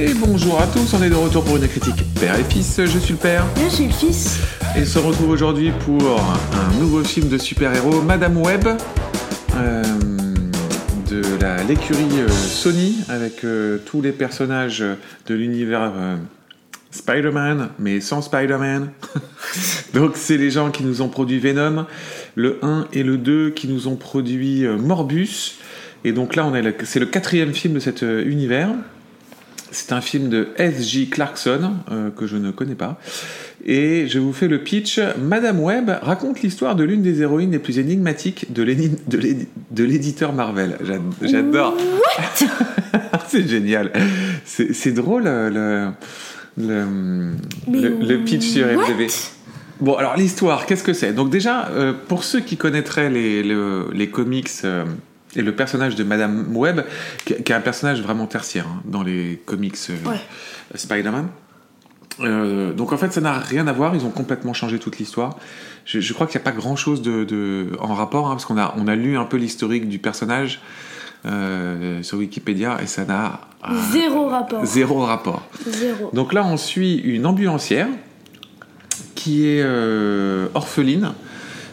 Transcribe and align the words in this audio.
Et 0.00 0.14
bonjour 0.14 0.60
à 0.60 0.66
tous, 0.66 0.94
on 0.94 1.02
est 1.02 1.10
de 1.10 1.14
retour 1.14 1.44
pour 1.44 1.56
une 1.56 1.66
critique 1.66 2.04
Père 2.20 2.38
et 2.38 2.44
Fils, 2.44 2.80
je 2.84 2.98
suis 2.98 3.14
le 3.14 3.18
Père. 3.18 3.44
Je 3.56 3.68
suis 3.68 3.86
le 3.86 3.92
fils. 3.92 4.38
Et 4.76 4.82
on 4.82 4.84
se 4.84 4.98
retrouve 4.98 5.30
aujourd'hui 5.30 5.72
pour 5.84 6.20
un 6.20 6.78
nouveau 6.78 7.02
film 7.02 7.28
de 7.28 7.36
super-héros, 7.38 8.02
Madame 8.02 8.36
Web, 8.36 8.64
euh, 9.56 9.82
de 11.10 11.22
la- 11.40 11.64
l'écurie 11.64 12.06
euh, 12.20 12.28
Sony, 12.28 12.98
avec 13.08 13.42
euh, 13.44 13.78
tous 13.86 14.00
les 14.00 14.12
personnages 14.12 14.84
de 15.26 15.34
l'univers 15.34 15.92
Spider-Man, 16.92 17.70
mais 17.80 18.00
sans 18.00 18.22
Spider-Man. 18.22 18.90
Donc 19.94 20.12
c'est 20.14 20.36
les 20.36 20.50
gens 20.52 20.70
qui 20.70 20.84
nous 20.84 21.02
ont 21.02 21.08
produit 21.08 21.40
Venom, 21.40 21.86
le 22.36 22.58
1 22.62 22.86
et 22.92 23.02
le 23.02 23.16
2 23.18 23.50
qui 23.50 23.66
nous 23.66 23.88
ont 23.88 23.96
produit 23.96 24.64
Morbus. 24.64 25.56
Et 26.04 26.12
donc 26.12 26.36
là, 26.36 26.46
on 26.46 26.54
est 26.54 26.62
le- 26.62 26.74
c'est 26.84 27.00
le 27.00 27.06
quatrième 27.06 27.52
film 27.52 27.74
de 27.74 27.80
cet 27.80 28.02
univers. 28.02 28.68
C'est 29.70 29.92
un 29.92 30.00
film 30.00 30.28
de 30.28 30.48
S.J. 30.56 31.08
Clarkson, 31.10 31.72
euh, 31.90 32.10
que 32.10 32.26
je 32.26 32.36
ne 32.36 32.50
connais 32.50 32.74
pas. 32.74 32.98
Et 33.66 34.06
je 34.08 34.18
vous 34.18 34.32
fais 34.32 34.48
le 34.48 34.62
pitch. 34.62 34.98
Madame 35.20 35.60
Webb 35.60 35.90
raconte 36.02 36.40
l'histoire 36.42 36.74
de 36.76 36.84
l'une 36.84 37.02
des 37.02 37.20
héroïnes 37.22 37.50
les 37.52 37.58
plus 37.58 37.78
énigmatiques 37.78 38.52
de 38.52 38.62
l'éditeur 39.84 40.32
Marvel. 40.32 40.78
J'a- 40.82 41.28
J'adore. 41.28 41.76
C'est 43.28 43.46
génial. 43.46 43.92
C'est 44.44 44.92
drôle 44.92 45.24
euh, 45.26 45.92
le, 46.56 46.64
le, 46.66 46.84
Mais 47.68 47.80
le, 47.80 47.96
le 48.00 48.18
pitch 48.24 48.42
sur 48.46 48.66
MDB. 48.66 49.08
Bon, 49.80 49.94
alors 49.94 50.16
l'histoire, 50.16 50.66
qu'est-ce 50.66 50.82
que 50.82 50.92
c'est? 50.92 51.12
Donc 51.12 51.30
déjà, 51.30 51.68
euh, 51.68 51.92
pour 52.08 52.24
ceux 52.24 52.40
qui 52.40 52.56
connaîtraient 52.56 53.10
les, 53.10 53.42
le- 53.42 53.90
les 53.92 54.08
comics 54.08 54.48
euh, 54.64 54.84
et 55.36 55.42
le 55.42 55.54
personnage 55.54 55.94
de 55.94 56.04
Madame 56.04 56.56
Webb, 56.56 56.84
qui, 57.24 57.34
qui 57.42 57.52
est 57.52 57.54
un 57.54 57.60
personnage 57.60 58.00
vraiment 58.02 58.26
tertiaire 58.26 58.66
hein, 58.68 58.80
dans 58.84 59.02
les 59.02 59.40
comics 59.44 59.76
euh, 59.90 60.08
Ouais. 60.10 60.20
Spider-Man. 60.74 61.28
Euh, 62.20 62.72
donc 62.72 62.92
en 62.92 62.96
fait, 62.96 63.12
ça 63.12 63.20
n'a 63.20 63.34
rien 63.38 63.66
à 63.68 63.72
voir. 63.72 63.94
Ils 63.94 64.04
ont 64.04 64.10
complètement 64.10 64.52
changé 64.52 64.78
toute 64.78 64.98
l'histoire. 64.98 65.36
Je, 65.84 66.00
je 66.00 66.12
crois 66.12 66.26
qu'il 66.26 66.38
n'y 66.38 66.42
a 66.42 66.50
pas 66.50 66.56
grand-chose 66.56 67.00
de, 67.02 67.24
de- 67.24 67.70
en 67.80 67.94
rapport, 67.94 68.26
hein, 68.26 68.30
parce 68.32 68.44
qu'on 68.44 68.58
a, 68.58 68.74
on 68.76 68.88
a 68.88 68.96
lu 68.96 69.16
un 69.16 69.24
peu 69.24 69.36
l'historique 69.36 69.88
du 69.88 69.98
personnage 69.98 70.60
euh, 71.26 72.02
sur 72.02 72.18
Wikipédia 72.18 72.78
et 72.82 72.86
ça 72.86 73.04
n'a 73.04 73.40
euh, 73.68 73.74
Zéro 73.92 74.28
rapport. 74.28 74.64
zéro 74.64 75.00
rapport. 75.04 75.42
Zéro. 75.66 76.10
Donc 76.12 76.32
là, 76.32 76.44
on 76.44 76.56
suit 76.56 76.96
une 76.96 77.26
ambulancière 77.26 77.88
qui 79.14 79.46
est 79.46 79.64
orpheline. 80.54 81.12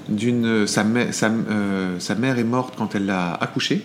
D'une, 0.10 0.68
sa, 0.68 0.84
mè- 0.84 1.12
sa, 1.12 1.30
euh, 1.30 2.00
sa 2.00 2.14
mère 2.16 2.38
est 2.38 2.44
morte 2.44 2.76
quand 2.78 2.94
elle 2.96 3.06
l'a 3.08 3.34
accouchée. 3.34 3.84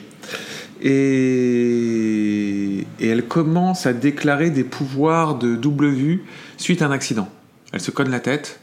Et, 0.82 2.86
et 3.00 3.08
elle 3.08 3.24
commence 3.26 3.86
à 3.86 3.92
déclarer 3.92 4.50
des 4.50 4.64
pouvoirs 4.64 5.36
de 5.38 5.56
double 5.56 5.88
vue 5.88 6.24
suite 6.56 6.82
à 6.82 6.86
un 6.86 6.90
accident. 6.90 7.28
Elle 7.72 7.80
se 7.80 7.90
cogne 7.90 8.10
la 8.10 8.20
tête 8.20 8.60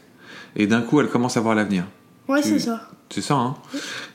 et 0.56 0.66
d'un 0.66 0.82
coup, 0.82 1.00
elle 1.00 1.08
commence 1.08 1.36
à 1.36 1.40
voir 1.40 1.54
l'avenir. 1.54 1.84
Ouais, 2.28 2.42
c'est 2.42 2.58
ça. 2.58 2.88
C'est 3.10 3.22
ça, 3.22 3.34
hein 3.34 3.54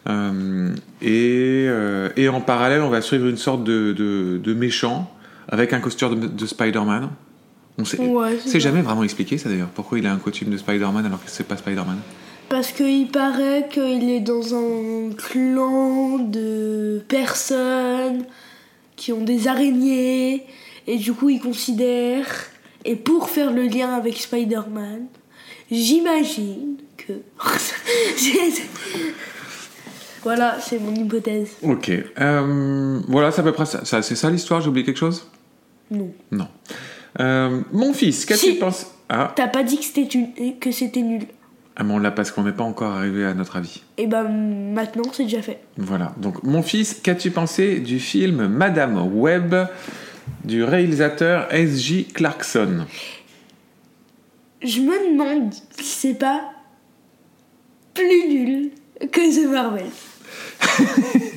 Euh, 0.07 0.69
et, 1.01 1.65
euh, 1.67 2.09
et 2.15 2.29
en 2.29 2.41
parallèle, 2.41 2.81
on 2.81 2.89
va 2.89 3.01
suivre 3.01 3.27
une 3.27 3.37
sorte 3.37 3.63
de, 3.63 3.91
de, 3.93 4.39
de 4.43 4.53
méchant 4.53 5.11
avec 5.49 5.73
un 5.73 5.79
costume 5.79 6.19
de, 6.19 6.27
de 6.27 6.45
Spider-Man. 6.45 7.09
On 7.79 7.85
sait, 7.85 7.97
Ouais, 7.99 8.37
c'est 8.45 8.59
jamais 8.59 8.83
vraiment 8.83 9.03
expliqué 9.03 9.39
ça 9.39 9.49
d'ailleurs. 9.49 9.69
Pourquoi 9.73 9.97
il 9.97 10.05
a 10.05 10.13
un 10.13 10.17
costume 10.17 10.51
de 10.51 10.57
Spider-Man 10.57 11.05
alors 11.07 11.23
que 11.23 11.29
c'est 11.29 11.47
pas 11.47 11.57
Spider-Man 11.57 11.97
Parce 12.53 12.71
qu'il 12.71 13.07
paraît 13.07 13.67
qu'il 13.67 14.11
est 14.11 14.19
dans 14.19 14.53
un 14.53 15.09
clan 15.17 16.19
de 16.19 17.01
personnes 17.07 18.25
qui 18.95 19.11
ont 19.11 19.23
des 19.23 19.47
araignées. 19.47 20.45
Et 20.85 20.97
du 20.97 21.13
coup, 21.13 21.31
il 21.31 21.39
considère. 21.39 22.27
Et 22.85 22.95
pour 22.95 23.31
faire 23.31 23.51
le 23.51 23.63
lien 23.63 23.95
avec 23.95 24.17
Spider-Man, 24.17 25.07
j'imagine 25.71 26.75
que. 26.95 27.13
voilà, 30.21 30.59
c'est 30.61 30.77
mon 30.77 30.93
hypothèse. 30.93 31.53
Ok. 31.63 31.89
Euh, 31.89 32.99
voilà, 33.07 33.31
c'est 33.31 33.41
à 33.41 33.43
peu 33.45 33.53
près 33.53 33.65
ça. 33.65 33.83
c'est 34.03 34.15
ça 34.15 34.29
l'histoire 34.29 34.61
J'ai 34.61 34.69
oublié 34.69 34.85
quelque 34.85 34.99
chose? 34.99 35.27
Non. 35.89 36.11
Non. 36.29 36.47
Euh, 37.19 37.61
mon 37.71 37.93
fils, 37.93 38.25
qu'est-ce 38.25 38.41
que 38.43 38.47
Si. 38.49 38.53
tu 38.53 38.59
penses 38.59 38.91
Ah, 39.09 39.33
T'as 39.35 39.47
pas 39.47 39.63
dit 39.63 39.79
que 39.79 40.71
c'était 40.71 41.01
nul. 41.01 41.23
Ah 41.75 41.83
mais 41.83 41.93
on 41.93 41.99
l'a 41.99 42.11
parce 42.11 42.31
qu'on 42.31 42.43
n'est 42.43 42.51
pas 42.51 42.63
encore 42.63 42.91
arrivé 42.91 43.25
à 43.25 43.33
notre 43.33 43.55
avis. 43.55 43.81
Et 43.97 44.07
ben 44.07 44.27
maintenant, 44.73 45.03
c'est 45.11 45.23
déjà 45.23 45.41
fait. 45.41 45.59
Voilà. 45.77 46.13
Donc, 46.17 46.43
mon 46.43 46.61
fils, 46.61 46.93
qu'as-tu 47.01 47.31
pensé 47.31 47.79
du 47.79 47.99
film 47.99 48.47
Madame 48.47 48.97
Webb 49.13 49.67
du 50.43 50.63
réalisateur 50.63 51.47
S.J. 51.51 52.05
Clarkson? 52.05 52.85
Je 54.61 54.79
me 54.81 55.11
demande 55.11 55.53
si 55.79 55.83
c'est 55.83 56.13
pas 56.13 56.41
plus 57.93 58.27
nul 58.29 58.71
que 59.11 59.45
The 59.45 59.51
Marvel. 59.51 59.85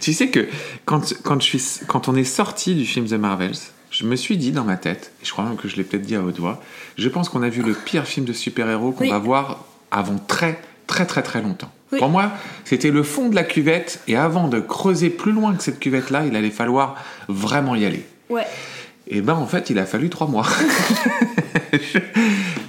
Tu 0.00 0.12
sais 0.12 0.28
que 0.28 0.46
quand, 0.84 1.14
quand, 1.22 1.40
je 1.40 1.56
suis, 1.56 1.86
quand 1.86 2.08
on 2.08 2.14
est 2.14 2.24
sorti 2.24 2.74
du 2.74 2.84
film 2.84 3.06
The 3.06 3.14
Marvels, 3.14 3.56
je 3.96 4.04
me 4.04 4.16
suis 4.16 4.36
dit 4.36 4.50
dans 4.50 4.64
ma 4.64 4.76
tête, 4.76 5.12
et 5.22 5.24
je 5.24 5.30
crois 5.30 5.44
même 5.44 5.56
que 5.56 5.68
je 5.68 5.76
l'ai 5.76 5.84
peut-être 5.84 6.02
dit 6.02 6.16
à 6.16 6.20
haute 6.22 6.40
voix, 6.40 6.60
je 6.98 7.08
pense 7.08 7.28
qu'on 7.28 7.42
a 7.42 7.48
vu 7.48 7.62
le 7.62 7.74
pire 7.74 8.06
film 8.06 8.26
de 8.26 8.32
super-héros 8.32 8.90
qu'on 8.90 9.04
Oui. 9.04 9.10
va 9.10 9.18
voir 9.18 9.64
avant 9.92 10.18
très 10.18 10.60
très 10.88 11.06
très 11.06 11.22
très 11.22 11.40
longtemps. 11.40 11.70
Oui. 11.92 11.98
Pour 12.00 12.08
moi, 12.08 12.32
c'était 12.64 12.90
le 12.90 13.04
fond 13.04 13.28
de 13.28 13.36
la 13.36 13.44
cuvette, 13.44 14.00
et 14.08 14.16
avant 14.16 14.48
de 14.48 14.58
creuser 14.58 15.10
plus 15.10 15.30
loin 15.32 15.54
que 15.54 15.62
cette 15.62 15.78
cuvette-là, 15.78 16.26
il 16.26 16.34
allait 16.34 16.50
falloir 16.50 16.96
vraiment 17.28 17.76
y 17.76 17.84
aller. 17.84 18.04
Ouais. 18.30 18.46
Et 19.06 19.20
ben 19.20 19.34
en 19.34 19.46
fait, 19.46 19.70
il 19.70 19.78
a 19.78 19.86
fallu 19.86 20.08
trois 20.10 20.26
mois. 20.26 20.46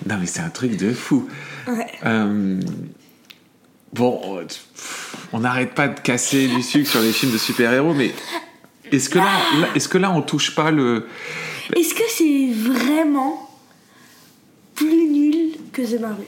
non 0.07 0.17
mais 0.19 0.25
c'est 0.25 0.41
un 0.41 0.49
truc 0.49 0.77
de 0.77 0.93
fou. 0.93 1.27
Ouais. 1.67 1.87
Euh, 2.05 2.59
bon, 3.93 4.39
on 5.33 5.39
n'arrête 5.39 5.73
pas 5.73 5.87
de 5.87 5.99
casser 5.99 6.47
du 6.47 6.61
sucre 6.61 6.89
sur 6.89 7.01
les 7.01 7.11
films 7.11 7.31
de 7.31 7.37
super-héros, 7.37 7.93
mais 7.93 8.11
est-ce 8.91 9.09
que 9.09 9.17
là, 9.17 9.27
là- 9.59 9.67
est-ce 9.75 9.87
que 9.87 9.97
là 9.97 10.11
on 10.11 10.21
touche 10.21 10.53
pas 10.55 10.71
le 10.71 11.07
Est-ce 11.75 11.93
que 11.93 12.03
c'est 12.09 12.51
vraiment 12.53 13.49
plus 14.75 15.07
nul 15.09 15.51
que 15.71 15.81
The 15.81 15.99
Marvel 15.99 16.25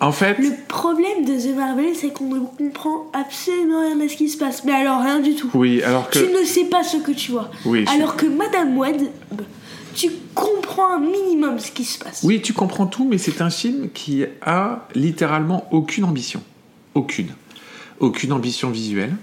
En 0.00 0.12
fait, 0.12 0.38
Le 0.38 0.52
problème 0.68 1.24
de 1.24 1.34
The 1.40 1.56
Marvel, 1.56 1.94
c'est 1.94 2.12
qu'on 2.12 2.32
ne 2.34 2.40
comprend 2.40 3.10
absolument 3.12 3.80
rien 3.86 4.00
à 4.00 4.08
ce 4.08 4.16
qui 4.16 4.28
se 4.28 4.38
passe. 4.38 4.64
Mais 4.64 4.72
alors, 4.72 5.00
rien 5.00 5.20
du 5.20 5.34
tout. 5.34 5.50
oui, 5.54 5.82
alors 5.82 6.08
que 6.10 6.18
Tu 6.18 6.32
ne 6.32 6.44
sais 6.44 6.64
pas 6.64 6.84
ce 6.84 6.98
que 6.98 7.12
tu 7.12 7.32
vois. 7.32 7.50
Oui, 7.64 7.84
je- 7.86 7.92
Alors 7.92 8.16
que 8.16 8.26
Madame 8.26 8.78
Webb, 8.78 9.02
tu 9.94 10.10
comprends 10.34 10.92
un 10.94 11.00
minimum 11.00 11.58
ce 11.58 11.72
qui 11.72 11.84
se 11.84 11.98
passe. 11.98 12.20
oui, 12.22 12.40
tu 12.40 12.52
comprends 12.52 12.86
tout, 12.86 13.04
mais 13.04 13.18
c'est 13.18 13.40
un 13.40 13.50
film 13.50 13.90
qui 13.90 14.24
a 14.42 14.86
littéralement 14.94 15.66
aucune 15.72 16.04
ambition, 16.04 16.40
aucune, 16.94 17.34
aucune 17.98 18.32
ambition 18.32 18.70
visuelle, 18.70 19.16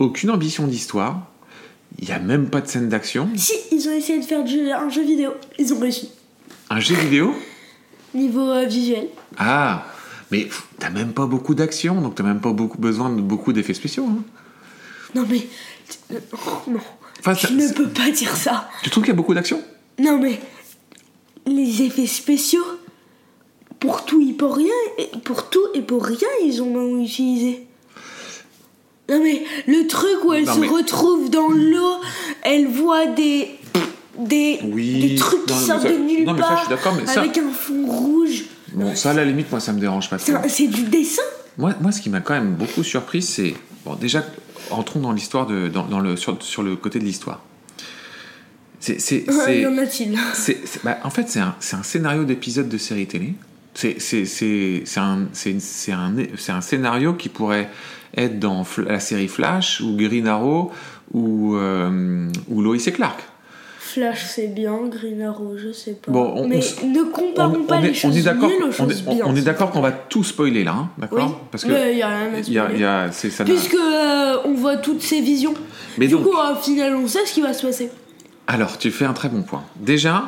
aucune 0.00 0.30
ambition 0.30 0.66
d'histoire. 0.66 1.30
Il 1.98 2.08
y 2.08 2.12
a 2.12 2.18
même 2.18 2.50
pas 2.50 2.60
de 2.60 2.66
scène 2.68 2.88
d'action. 2.88 3.28
Si, 3.36 3.52
ils 3.72 3.88
ont 3.88 3.92
essayé 3.92 4.18
de 4.18 4.24
faire 4.24 4.44
du- 4.44 4.70
un 4.70 4.88
jeu 4.88 5.02
vidéo. 5.02 5.32
Ils 5.58 5.72
ont 5.72 5.78
réussi. 5.78 6.10
Un 6.70 6.80
jeu 6.80 6.94
vidéo? 6.96 7.34
Niveau 8.14 8.48
euh, 8.50 8.64
visuel. 8.66 9.08
Ah, 9.38 9.86
mais 10.30 10.48
t'as 10.78 10.90
même 10.90 11.12
pas 11.12 11.26
beaucoup 11.26 11.54
d'action, 11.54 12.00
donc 12.00 12.14
t'as 12.16 12.24
même 12.24 12.40
pas 12.40 12.52
beaucoup 12.52 12.78
besoin 12.78 13.10
de 13.10 13.20
beaucoup 13.20 13.52
d'effets 13.52 13.74
spéciaux. 13.74 14.06
hein. 14.08 14.22
Non 15.14 15.24
mais... 15.28 15.46
Non. 16.68 16.80
Enfin, 17.20 17.34
ça- 17.34 17.48
tu 17.48 17.54
ne 17.54 17.72
peux 17.72 17.88
pas 17.88 18.10
dire 18.10 18.36
ça. 18.36 18.68
Tu 18.82 18.90
trouves 18.90 19.04
qu'il 19.04 19.12
y 19.12 19.14
a 19.14 19.16
beaucoup 19.16 19.34
d'action? 19.34 19.62
Non 19.98 20.18
mais... 20.18 20.40
Les 21.46 21.82
effets 21.82 22.06
spéciaux... 22.06 22.64
Pour 23.80 24.06
tout 24.06 24.26
et 24.26 24.32
pour 24.32 24.56
rien, 24.56 24.72
et 24.96 25.10
pour 25.24 25.50
tout 25.50 25.66
et 25.74 25.82
pour 25.82 26.02
rien, 26.06 26.28
ils 26.42 26.62
ont 26.62 26.98
utilisé. 27.02 27.66
Non 29.10 29.20
mais 29.22 29.42
le 29.66 29.86
truc 29.86 30.24
où 30.24 30.32
elle 30.32 30.44
Non, 30.44 30.54
se 30.54 30.60
mais- 30.60 30.68
retrouve 30.68 31.28
dans 31.30 31.48
l'eau, 31.48 32.00
elle 32.42 32.66
voit 32.68 33.06
des 33.06 33.50
des, 34.18 34.60
Oui. 34.64 35.00
des 35.08 35.14
trucs 35.16 35.44
qui 35.46 35.52
Non, 35.52 35.58
sortent 35.58 35.82
ça- 35.82 35.88
de 35.92 35.96
nulle 35.98 36.24
non, 36.24 36.34
mais 36.34 36.40
ça, 36.40 36.56
je 36.68 36.74
suis 36.76 36.90
mais 37.00 37.06
ça- 37.06 37.20
avec 37.20 37.36
un 37.36 37.50
fond 37.50 37.84
rouge. 37.86 38.44
Bon, 38.72 38.94
ça, 38.94 39.10
à 39.10 39.14
la 39.14 39.24
limite, 39.24 39.50
moi, 39.50 39.58
ça 39.60 39.72
me 39.72 39.80
dérange 39.80 40.08
pas. 40.08 40.18
C'est 40.48 40.68
du 40.68 40.82
dessin. 40.84 41.22
Moi, 41.58 41.74
moi, 41.80 41.90
ce 41.92 42.00
qui 42.00 42.10
m'a 42.10 42.20
quand 42.20 42.34
même 42.34 42.54
beaucoup 42.54 42.82
surpris, 42.84 43.22
c'est. 43.22 43.54
Bon, 43.84 43.94
déjà, 43.96 44.24
entrons 44.70 45.00
dans 45.00 45.12
l'histoire, 45.12 45.46
de, 45.46 45.68
dans, 45.68 45.84
dans 45.86 45.98
le, 46.00 46.16
sur, 46.16 46.40
sur 46.42 46.62
le 46.62 46.76
côté 46.76 46.98
de 47.00 47.04
l'histoire. 47.04 47.42
C'est. 48.80 49.00
c'est- 49.00 49.24
c'est- 49.28 49.60
y 49.62 49.66
en 49.66 49.76
a-t-il? 49.78 50.16
bah, 50.84 50.98
en 51.04 51.10
fait, 51.10 51.28
c'est 51.28 51.40
un, 51.40 51.54
c'est 51.60 51.76
un 51.76 51.82
scénario 51.82 52.24
d'épisode 52.24 52.68
de 52.68 52.78
série 52.78 53.06
télé. 53.06 53.34
C'est 53.98 54.98
un, 54.98 56.60
scénario 56.60 57.14
qui 57.14 57.28
pourrait 57.28 57.68
être 58.16 58.38
dans 58.38 58.64
la 58.86 59.00
série 59.00 59.28
Flash 59.28 59.80
ou 59.80 59.96
Green 59.96 60.26
Arrow 60.26 60.70
ou, 61.12 61.56
euh, 61.56 62.28
ou 62.48 62.62
Lois 62.62 62.76
et 62.86 62.92
Clark. 62.92 63.20
Flash, 63.78 64.24
c'est 64.26 64.48
bien. 64.48 64.76
Green 64.88 65.22
Arrow, 65.22 65.56
je 65.56 65.70
sais 65.70 65.92
pas. 65.92 66.10
Bon, 66.10 66.32
on- 66.36 66.48
Mais 66.48 66.60
on 66.82 66.88
ne 66.88 67.02
comparons 67.04 67.62
pas 67.64 67.80
les 67.80 67.94
choses 67.94 68.16
est 68.16 68.34
nulles 68.34 68.64
aux 68.68 68.72
choses 68.72 69.02
bien. 69.02 69.24
on 69.24 69.36
est 69.36 69.42
d'accord 69.42 69.70
qu'on 69.70 69.80
va 69.82 69.92
tout 69.92 70.24
spoiler 70.24 70.64
là, 70.64 70.74
hein, 70.76 70.88
d'accord 70.98 71.28
Oui, 71.28 71.48
Parce 71.52 71.64
que 71.64 71.92
il 71.92 71.98
y 71.98 72.02
a 72.02 72.08
rien 72.08 72.34
à 72.34 72.38
il 72.38 72.52
y 72.52 72.58
a, 72.58 72.62
spoiler. 72.64 72.74
il 72.74 72.80
y 72.80 72.84
a- 72.84 73.12
ça. 73.12 73.44
Puisque 73.44 73.74
euh, 73.74 74.36
on 74.46 74.54
voit 74.54 74.78
toutes 74.78 75.00
ces 75.02 75.20
visions. 75.20 75.54
Mais 75.98 76.08
du 76.08 76.14
donc- 76.14 76.24
coup, 76.24 76.34
au 76.36 76.56
final, 76.56 76.96
on 76.96 77.06
sait 77.06 77.24
ce 77.24 77.32
qui 77.34 77.40
va 77.40 77.52
se 77.52 77.64
passer. 77.64 77.88
Alors, 78.48 78.78
tu 78.78 78.90
fais 78.90 79.04
un 79.04 79.12
très 79.12 79.28
bon 79.28 79.42
point. 79.42 79.62
Déjà, 79.76 80.24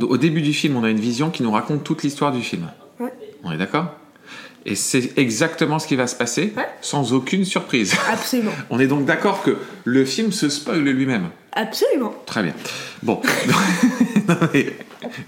au 0.00 0.16
début 0.18 0.42
du 0.42 0.52
film, 0.52 0.76
on 0.76 0.84
a 0.84 0.90
une 0.90 1.00
vision 1.00 1.30
qui 1.30 1.42
nous 1.42 1.50
raconte 1.50 1.84
toute 1.84 2.02
l'histoire 2.02 2.32
du 2.32 2.42
film. 2.42 2.66
On 3.44 3.52
est 3.52 3.56
d'accord? 3.56 3.94
Et 4.66 4.74
c'est 4.74 5.16
exactement 5.16 5.78
ce 5.78 5.86
qui 5.86 5.96
va 5.96 6.06
se 6.06 6.16
passer, 6.16 6.52
Ouais. 6.56 6.68
sans 6.82 7.12
aucune 7.12 7.44
surprise. 7.44 7.94
Absolument. 8.12 8.52
On 8.70 8.80
est 8.80 8.86
donc 8.86 9.04
d'accord 9.04 9.42
que 9.42 9.56
le 9.84 10.04
film 10.04 10.32
se 10.32 10.48
spoil 10.48 10.80
lui-même. 10.80 11.28
Absolument. 11.52 12.14
Très 12.26 12.42
bien. 12.42 12.54
Bon. 13.02 13.22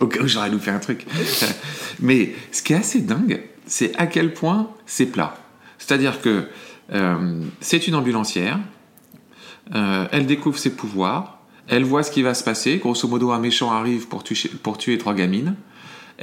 Au 0.01 0.07
cas 0.07 0.21
où 0.21 0.27
j'aurais 0.29 0.51
loupé 0.51 0.71
un 0.71 0.79
truc. 0.79 1.07
Mais 2.01 2.35
ce 2.53 2.63
qui 2.63 2.73
est 2.73 2.77
assez 2.77 3.01
dingue, 3.01 3.41
c'est 3.67 3.95
à 3.97 4.07
quel 4.07 4.35
point 4.35 4.71
c'est 4.87 5.07
plat. 5.07 5.37
C'est-à-dire 5.79 6.21
que 6.21 6.45
euh, 6.93 7.43
c'est 7.61 7.87
une 7.87 7.95
ambulancière, 7.95 8.59
euh, 9.75 10.07
elle 10.13 10.27
découvre 10.27 10.59
ses 10.59 10.71
pouvoirs, 10.71 11.39
elle 11.69 11.85
voit 11.85 12.03
ce 12.03 12.11
qui 12.11 12.23
va 12.23 12.35
se 12.35 12.45
passer. 12.45 12.79
Grosso 12.79 13.07
modo, 13.09 13.31
un 13.31 13.39
méchant 13.39 13.71
arrive 13.73 14.09
pour 14.09 14.25
tuer, 14.25 14.51
pour 14.63 14.77
tuer 14.77 14.99
trois 14.99 15.15
gamines. 15.15 15.55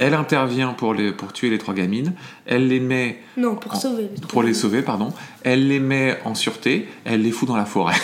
Elle 0.00 0.14
intervient 0.14 0.68
pour, 0.74 0.94
les, 0.94 1.10
pour 1.12 1.32
tuer 1.32 1.50
les 1.50 1.58
trois 1.58 1.74
gamines. 1.74 2.12
Elle 2.46 2.68
les 2.68 2.78
met 2.80 3.18
Non, 3.36 3.56
pour 3.56 3.74
En- 3.74 3.80
sauver 3.80 4.08
les 4.14 4.20
pour 4.28 4.42
les 4.44 4.54
sauver, 4.54 4.80
pardon. 4.82 5.12
Elle 5.42 5.66
les 5.68 5.80
met 5.80 6.18
en 6.24 6.34
sûreté. 6.36 6.86
Elle 7.04 7.22
les 7.22 7.32
fout 7.32 7.48
dans 7.48 7.56
la 7.56 7.64
forêt. 7.64 7.96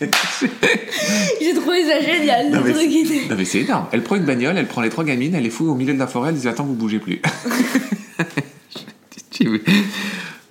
J'ai 0.00 1.54
trouvé 1.54 1.84
ça 1.84 2.00
génial. 2.00 2.50
Non, 2.50 2.60
mais 2.64 2.72
c'est- 2.74 2.84
était- 2.92 3.28
non, 3.28 3.34
mais 3.36 3.44
c'est 3.44 3.60
énorme. 3.62 3.86
Elle 3.92 4.02
prend 4.02 4.14
une 4.16 4.24
bagnole, 4.24 4.56
elle 4.56 4.68
prend 4.68 4.80
les 4.82 4.90
trois 4.90 5.04
gamines, 5.04 5.34
elle 5.34 5.42
les 5.42 5.50
fout 5.50 5.66
au 5.68 5.74
milieu 5.74 5.92
de 5.94 5.98
la 5.98 6.06
forêt, 6.06 6.28
elle 6.30 6.36
dit 6.36 6.46
Attends, 6.48 6.64
vous 6.64 6.74
bougez 6.74 6.98
plus. 7.00 7.20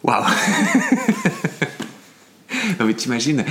Waouh 0.04 0.24
Non 2.80 2.86
mais 2.86 2.94
t'imagines 2.94 3.44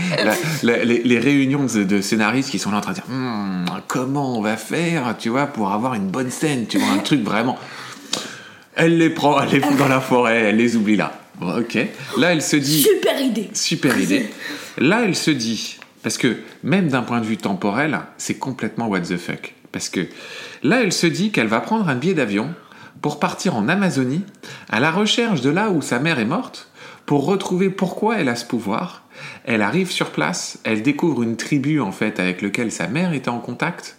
les, 0.62 0.84
les 0.84 1.18
réunions 1.18 1.64
de, 1.64 1.84
de 1.84 2.00
scénaristes 2.00 2.50
qui 2.50 2.58
sont 2.58 2.70
là 2.70 2.78
en 2.78 2.80
train 2.80 2.92
de 2.92 2.96
dire 2.96 3.08
Hmm, 3.08 3.64
comment 3.86 4.36
on 4.36 4.42
va 4.42 4.56
faire, 4.56 5.14
tu 5.18 5.28
vois, 5.28 5.46
pour 5.46 5.72
avoir 5.72 5.94
une 5.94 6.08
bonne 6.08 6.30
scène, 6.30 6.66
tu 6.66 6.78
vois, 6.78 6.90
un 6.90 6.98
truc 6.98 7.22
vraiment. 7.22 7.58
Elle 8.74 8.98
les 8.98 9.10
prend, 9.10 9.40
elle 9.40 9.50
les 9.50 9.60
fout 9.60 9.76
dans 9.76 9.88
la 9.88 10.00
forêt, 10.00 10.36
elle 10.36 10.56
les 10.56 10.76
oublie 10.76 10.96
là. 10.96 11.12
Bon, 11.40 11.58
ok. 11.58 11.78
Là, 12.18 12.32
elle 12.32 12.42
se 12.42 12.56
dit. 12.56 12.82
Super 12.82 13.20
idée. 13.20 13.50
Super 13.52 13.98
idée. 13.98 14.30
Là, 14.78 15.02
elle 15.04 15.16
se 15.16 15.30
dit, 15.30 15.78
parce 16.02 16.18
que 16.18 16.36
même 16.62 16.88
d'un 16.88 17.02
point 17.02 17.20
de 17.20 17.26
vue 17.26 17.36
temporel, 17.36 17.98
c'est 18.18 18.38
complètement 18.38 18.88
what 18.88 19.00
the 19.00 19.16
fuck. 19.16 19.54
Parce 19.72 19.88
que 19.88 20.06
là, 20.62 20.82
elle 20.82 20.92
se 20.92 21.06
dit 21.06 21.30
qu'elle 21.30 21.46
va 21.46 21.60
prendre 21.60 21.88
un 21.88 21.94
billet 21.94 22.14
d'avion 22.14 22.50
pour 23.02 23.18
partir 23.20 23.56
en 23.56 23.68
Amazonie 23.68 24.24
à 24.70 24.80
la 24.80 24.90
recherche 24.90 25.40
de 25.40 25.50
là 25.50 25.70
où 25.70 25.82
sa 25.82 25.98
mère 25.98 26.18
est 26.18 26.24
morte, 26.24 26.70
pour 27.04 27.24
retrouver 27.26 27.70
pourquoi 27.70 28.18
elle 28.18 28.28
a 28.28 28.36
ce 28.36 28.44
pouvoir. 28.44 29.02
Elle 29.44 29.62
arrive 29.62 29.90
sur 29.90 30.10
place, 30.10 30.58
elle 30.64 30.82
découvre 30.82 31.22
une 31.22 31.36
tribu 31.36 31.80
en 31.80 31.92
fait 31.92 32.18
avec 32.20 32.42
laquelle 32.42 32.72
sa 32.72 32.88
mère 32.88 33.12
était 33.12 33.28
en 33.28 33.38
contact, 33.38 33.96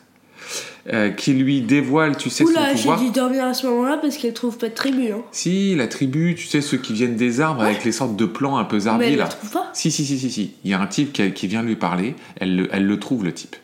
euh, 0.94 1.09
qui 1.09 1.33
lui 1.33 1.62
dévoile, 1.62 2.15
tu 2.18 2.29
sais, 2.29 2.44
Oula, 2.45 2.69
son 2.69 2.75
j'ai 2.75 2.81
pouvoir. 2.83 3.00
dû 3.01 3.09
dormir 3.12 3.44
à 3.45 3.53
ce 3.53 3.68
moment-là 3.68 3.97
parce 4.01 4.15
qu'elle 4.18 4.33
trouve 4.33 4.57
pas 4.57 4.69
de 4.69 4.74
tribu. 4.74 5.12
Hein. 5.12 5.21
Si, 5.31 5.75
la 5.75 5.88
tribu, 5.88 6.35
tu 6.35 6.47
sais, 6.47 6.62
ceux 6.62 6.77
qui 6.77 6.94
viennent 6.94 7.15
des 7.18 7.41
arbres 7.41 7.63
avec 7.63 7.83
les 7.83 7.91
sortes 7.91 8.15
de 8.15 8.25
plants 8.25 8.57
un 8.57 8.63
peu 8.63 8.77
Mais 8.77 8.81
zarbiers 8.83 9.07
elle 9.12 9.18
là. 9.18 9.24
la 9.25 9.29
trouve 9.29 9.51
pas. 9.51 9.69
Si, 9.74 9.91
si, 9.91 10.06
si, 10.06 10.18
si, 10.18 10.31
si. 10.31 10.53
Il 10.63 10.71
y 10.71 10.74
a 10.74 10.79
un 10.79 10.88
type 10.88 11.12
qui, 11.13 11.31
qui 11.33 11.47
vient 11.47 11.62
lui 11.63 11.75
parler, 11.75 12.15
elle 12.39 12.56
le, 12.56 12.69
elle 12.71 12.85
le 12.85 13.00
trouve, 13.00 13.25
le 13.25 13.33
type. 13.33 13.56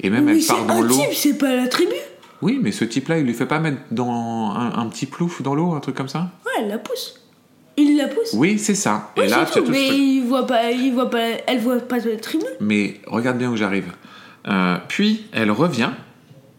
Et 0.00 0.10
même 0.10 0.24
Mais 0.24 0.38
elle 0.38 0.46
part 0.46 0.64
dans 0.66 0.80
l'eau. 0.80 0.94
type, 0.94 1.12
c'est 1.14 1.34
pas 1.38 1.54
la 1.56 1.66
tribu. 1.66 1.94
Oui, 2.42 2.58
mais 2.60 2.72
ce 2.72 2.84
type-là, 2.84 3.18
il 3.18 3.24
lui 3.26 3.34
fait 3.34 3.46
pas 3.46 3.60
mettre 3.60 3.78
dans 3.92 4.10
un, 4.56 4.72
un 4.76 4.86
petit 4.86 5.06
plouf 5.06 5.42
dans 5.42 5.54
l'eau, 5.54 5.72
un 5.74 5.80
truc 5.80 5.94
comme 5.96 6.08
ça? 6.08 6.30
Ouais, 6.44 6.52
elle 6.62 6.68
la 6.68 6.78
pousse. 6.78 7.20
Il 7.76 7.96
la 7.96 8.08
pousse. 8.08 8.32
Oui, 8.34 8.58
c'est 8.58 8.74
ça. 8.74 9.10
Et 9.16 9.26
là, 9.26 9.46
tout, 9.50 9.64
mais 9.68 9.88
il 9.88 10.24
voit 10.26 10.46
pas, 10.46 10.70
il 10.70 10.92
voit 10.92 11.08
pas, 11.10 11.26
elle 11.46 11.58
voit 11.60 11.78
pas 11.78 12.00
de 12.00 12.14
tribu. 12.16 12.44
Mais 12.60 13.00
regarde 13.06 13.38
bien 13.38 13.50
où 13.50 13.56
j'arrive. 13.56 13.92
Euh, 14.46 14.76
puis, 14.88 15.26
elle 15.32 15.50
revient 15.50 15.90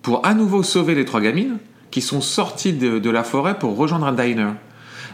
pour 0.02 0.26
à 0.26 0.34
nouveau 0.34 0.64
sauver 0.64 0.96
les 0.96 1.06
trois 1.06 1.22
gamines 1.22 1.58
qui 1.92 2.02
sont 2.02 2.22
sorties 2.22 2.74
de, 2.74 2.98
de 2.98 3.10
la 3.10 3.24
forêt 3.24 3.60
pour 3.60 3.78
rejoindre 3.78 4.08
un 4.08 4.14
diner. 4.14 4.54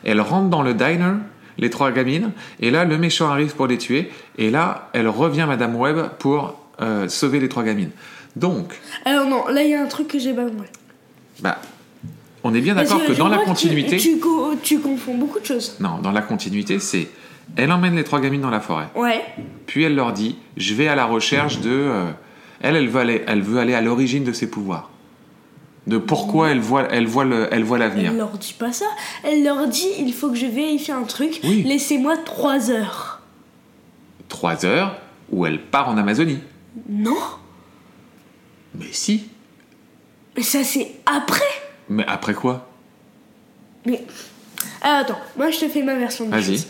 Elle 0.05 0.21
rentre 0.21 0.49
dans 0.49 0.61
le 0.61 0.73
diner, 0.73 1.15
les 1.57 1.69
trois 1.69 1.91
gamines, 1.91 2.31
et 2.61 2.71
là, 2.71 2.85
le 2.85 2.97
méchant 2.97 3.29
arrive 3.29 3.53
pour 3.55 3.67
les 3.67 3.77
tuer, 3.77 4.09
et 4.37 4.49
là, 4.49 4.89
elle 4.93 5.09
revient, 5.09 5.45
Madame 5.45 5.75
Webb, 5.75 6.11
pour 6.19 6.55
euh, 6.81 7.09
sauver 7.09 7.41
les 7.41 7.49
trois 7.49 7.63
gamines. 7.63 7.91
Donc, 8.37 8.79
Alors 9.03 9.27
non, 9.27 9.47
là 9.47 9.63
il 9.63 9.71
y 9.71 9.73
a 9.75 9.81
un 9.81 9.87
truc 9.87 10.07
que 10.07 10.19
j'ai 10.19 10.33
pas 10.33 10.45
compris. 10.45 10.69
bah, 11.41 11.57
on 12.43 12.53
est 12.53 12.61
bien 12.61 12.75
d'accord 12.75 13.03
que, 13.05 13.13
dans 13.13 13.27
la 13.27 13.39
continuité... 13.39 13.97
tu, 13.97 14.19
co- 14.19 14.55
tu 14.61 14.79
confonds 14.79 15.15
beaucoup 15.15 15.39
de 15.39 15.45
choses. 15.45 15.75
Non, 15.79 15.99
dans 15.99 16.11
la 16.11 16.21
continuité, 16.21 16.79
c'est... 16.79 17.09
Elle 17.55 17.71
emmène 17.71 17.95
les 17.95 18.03
trois 18.03 18.21
gamines 18.21 18.41
dans 18.41 18.51
la 18.51 18.59
forêt. 18.59 18.87
Ouais. 18.95 19.23
Puis 19.65 19.83
elle 19.83 19.95
leur 19.95 20.13
dit, 20.13 20.37
je 20.55 20.73
vais 20.75 20.87
à 20.87 20.95
la 20.95 21.05
recherche 21.05 21.59
de... 21.61 21.69
euh, 21.71 22.05
elle, 22.61 22.75
elle 22.75 22.87
veut 22.87 22.99
aller, 22.99 23.23
elle 23.27 23.41
veut 23.41 23.59
aller 23.59 23.73
à 23.73 23.81
l'origine 23.81 24.23
de 24.23 24.33
ses 24.33 24.49
pouvoirs. 24.49 24.89
De 25.87 25.97
pourquoi 25.97 26.49
elle 26.49 26.59
voit, 26.59 26.87
elle 26.91 27.07
voit, 27.07 27.25
le, 27.25 27.47
elle 27.51 27.63
voit 27.63 27.79
l'avenir. 27.79 28.11
Elle 28.11 28.17
leur 28.17 28.37
dit 28.37 28.53
pas 28.57 28.71
ça. 28.71 28.85
Elle 29.23 29.43
leur 29.43 29.67
dit 29.67 29.87
il 29.97 30.13
faut 30.13 30.29
que 30.29 30.35
je 30.35 30.45
vérifie 30.45 30.91
un 30.91 31.03
truc. 31.03 31.39
Oui. 31.43 31.63
Laissez-moi 31.63 32.17
trois 32.17 32.69
heures. 32.69 33.21
Trois 34.27 34.65
heures 34.65 34.97
où 35.31 35.47
elle 35.47 35.59
part 35.59 35.89
en 35.89 35.97
Amazonie. 35.97 36.39
Non. 36.87 37.17
Mais 38.75 38.91
si. 38.91 39.29
Mais 40.37 40.43
ça 40.43 40.63
c'est 40.63 40.91
après. 41.07 41.41
Mais 41.89 42.05
après 42.07 42.33
quoi? 42.33 42.67
Mais 43.85 44.03
ah, 44.81 45.01
attends, 45.01 45.19
moi 45.37 45.51
je 45.51 45.59
te 45.59 45.69
fais 45.69 45.81
ma 45.83 45.95
version 45.95 46.25
des 46.25 46.31
Vas-y. 46.31 46.65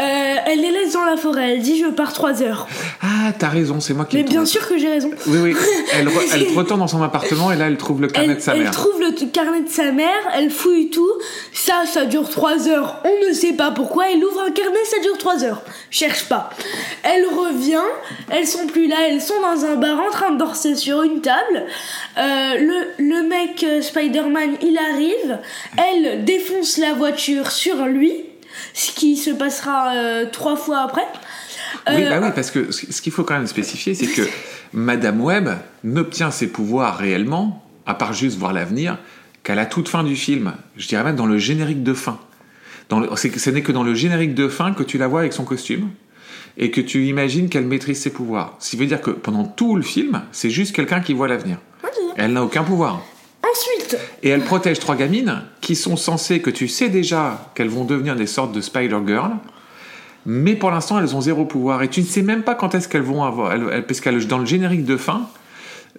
Euh, 0.00 0.36
elle 0.46 0.60
les 0.60 0.70
laisse 0.70 0.92
dans 0.94 1.04
la 1.04 1.16
forêt. 1.16 1.52
Elle 1.52 1.62
dit 1.62 1.78
je 1.78 1.86
pars 1.90 2.12
trois 2.12 2.42
heures. 2.42 2.66
Ah, 3.02 3.32
t'as 3.38 3.48
raison, 3.48 3.80
c'est 3.80 3.92
moi 3.94 4.04
qui 4.06 4.16
Mais 4.16 4.22
bien 4.22 4.44
sûr 4.46 4.66
que 4.66 4.78
j'ai 4.78 4.88
raison. 4.88 5.10
Oui, 5.26 5.38
oui. 5.42 5.56
Elle, 5.92 6.08
re- 6.08 6.30
elle 6.32 6.56
retourne 6.56 6.80
dans 6.80 6.86
son 6.86 7.02
appartement 7.02 7.50
et 7.52 7.56
là, 7.56 7.66
elle 7.66 7.76
trouve 7.76 8.00
le 8.00 8.06
carnet 8.08 8.30
Elle, 8.30 8.36
de 8.36 8.40
sa 8.40 8.54
elle 8.54 8.62
mère. 8.62 8.70
trouve 8.70 9.00
le 9.00 9.26
carnet 9.26 9.60
de 9.62 9.68
sa 9.68 9.90
mère, 9.92 10.08
elle 10.34 10.50
fouille 10.50 10.88
tout. 10.90 11.10
Ça, 11.52 11.82
ça 11.86 12.04
dure 12.06 12.28
3 12.30 12.68
heures. 12.68 13.02
On 13.04 13.28
ne 13.28 13.32
sait 13.32 13.52
pas 13.52 13.70
pourquoi. 13.72 14.04
Elle 14.10 14.24
ouvre 14.24 14.40
un 14.46 14.50
carnet, 14.52 14.78
ça 14.84 15.00
dure 15.00 15.18
3 15.18 15.44
heures. 15.44 15.62
Cherche 15.90 16.24
pas. 16.28 16.50
Elle 17.02 17.24
revient. 17.26 17.82
Elles 18.30 18.46
sont 18.46 18.66
plus 18.66 18.86
là. 18.86 18.96
Elles 19.08 19.20
sont 19.20 19.40
dans 19.42 19.64
un 19.64 19.74
bar 19.76 20.00
en 20.00 20.10
train 20.10 20.30
de 20.32 20.38
danser 20.38 20.74
sur 20.76 21.02
une 21.02 21.20
table. 21.20 21.66
Euh, 22.18 22.54
le, 22.58 23.04
le 23.04 23.28
mec 23.28 23.64
euh, 23.64 23.82
Spider-Man, 23.82 24.56
il 24.62 24.78
arrive. 24.78 25.38
Elle 25.76 26.24
défonce 26.24 26.78
la 26.78 26.92
voiture 26.94 27.50
sur 27.50 27.84
lui. 27.86 28.12
Ce 28.74 28.92
qui 28.92 29.16
se 29.16 29.30
passera 29.30 29.94
euh, 29.94 30.26
trois 30.30 30.56
fois 30.56 30.80
après. 30.80 31.06
Oui, 31.88 32.04
Euh, 32.04 32.10
bah 32.10 32.20
oui, 32.22 32.28
parce 32.34 32.50
que 32.50 32.70
ce 32.72 33.00
qu'il 33.00 33.12
faut 33.12 33.24
quand 33.24 33.34
même 33.34 33.46
spécifier, 33.46 33.94
c'est 33.94 34.06
que 34.06 34.22
Madame 34.72 35.20
Webb 35.20 35.50
n'obtient 35.84 36.30
ses 36.30 36.48
pouvoirs 36.48 36.96
réellement, 36.96 37.64
à 37.86 37.94
part 37.94 38.12
juste 38.12 38.38
voir 38.38 38.52
l'avenir, 38.52 38.98
qu'à 39.42 39.54
la 39.54 39.66
toute 39.66 39.88
fin 39.88 40.04
du 40.04 40.16
film. 40.16 40.52
Je 40.76 40.86
dirais 40.88 41.04
même 41.04 41.16
dans 41.16 41.26
le 41.26 41.38
générique 41.38 41.82
de 41.82 41.94
fin. 41.94 42.18
Dans 42.88 43.00
le- 43.00 43.08
ce 43.16 43.50
n'est 43.50 43.62
que 43.62 43.72
dans 43.72 43.82
le 43.84 43.94
générique 43.94 44.34
de 44.34 44.48
fin 44.48 44.72
que 44.72 44.82
tu 44.82 44.98
la 44.98 45.06
vois 45.06 45.20
avec 45.20 45.32
son 45.32 45.44
costume 45.44 45.90
et 46.58 46.70
que 46.70 46.80
tu 46.80 47.06
imagines 47.06 47.48
qu'elle 47.48 47.64
maîtrise 47.66 48.00
ses 48.02 48.10
pouvoirs. 48.10 48.56
Ce 48.58 48.70
qui 48.70 48.76
veut 48.76 48.86
dire 48.86 49.00
que 49.00 49.10
pendant 49.10 49.44
tout 49.44 49.76
le 49.76 49.82
film, 49.82 50.22
c'est 50.32 50.50
juste 50.50 50.74
quelqu'un 50.74 51.00
qui 51.00 51.14
voit 51.14 51.28
l'avenir. 51.28 51.58
Elle 52.16 52.32
n'a 52.32 52.42
aucun 52.44 52.64
pouvoir. 52.64 53.02
Ensuite, 53.50 53.96
Et 54.22 54.28
elle 54.28 54.42
protège 54.42 54.78
trois 54.78 54.96
gamines 54.96 55.42
qui 55.60 55.74
sont 55.74 55.96
censées, 55.96 56.40
que 56.40 56.50
tu 56.50 56.68
sais 56.68 56.88
déjà 56.88 57.50
qu'elles 57.54 57.68
vont 57.68 57.84
devenir 57.84 58.14
des 58.16 58.26
sortes 58.26 58.52
de 58.52 58.60
Spider-Girl, 58.60 59.32
mais 60.26 60.54
pour 60.54 60.70
l'instant 60.70 60.98
elles 61.00 61.16
ont 61.16 61.20
zéro 61.20 61.44
pouvoir. 61.44 61.82
Et 61.82 61.88
tu 61.88 62.00
ne 62.00 62.06
sais 62.06 62.22
même 62.22 62.42
pas 62.42 62.54
quand 62.54 62.74
est-ce 62.74 62.88
qu'elles 62.88 63.00
vont 63.02 63.24
avoir. 63.24 63.52
elles- 63.52 63.66
elles- 63.72 63.86
parce 63.86 64.00
que 64.00 64.10
dans 64.24 64.38
le 64.38 64.46
générique 64.46 64.84
de 64.84 64.96
fin, 64.96 65.28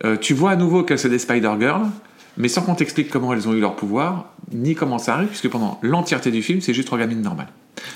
euh, 0.06 0.16
tu 0.18 0.34
vois 0.34 0.52
à 0.52 0.56
nouveau 0.56 0.84
qu'elles 0.84 1.00
sont 1.00 1.10
des 1.10 1.20
Spider-Girl, 1.20 1.82
mais 2.38 2.48
sans 2.48 2.62
qu'on 2.62 2.76
t'explique 2.76 3.10
comment 3.10 3.34
elles 3.34 3.48
ont 3.50 3.54
eu 3.54 3.60
leur 3.60 3.76
pouvoir, 3.76 4.32
ni 4.54 4.74
comment 4.76 5.00
ça 5.00 5.16
arrive, 5.16 5.28
puisque 5.28 5.50
pendant 5.50 5.80
l'entièreté 5.82 6.32
du 6.32 6.42
film, 6.44 6.62
c'est 6.62 6.74
juste 6.74 6.88
trois 6.88 7.00
gamines 7.00 7.22
normales. 7.22 7.50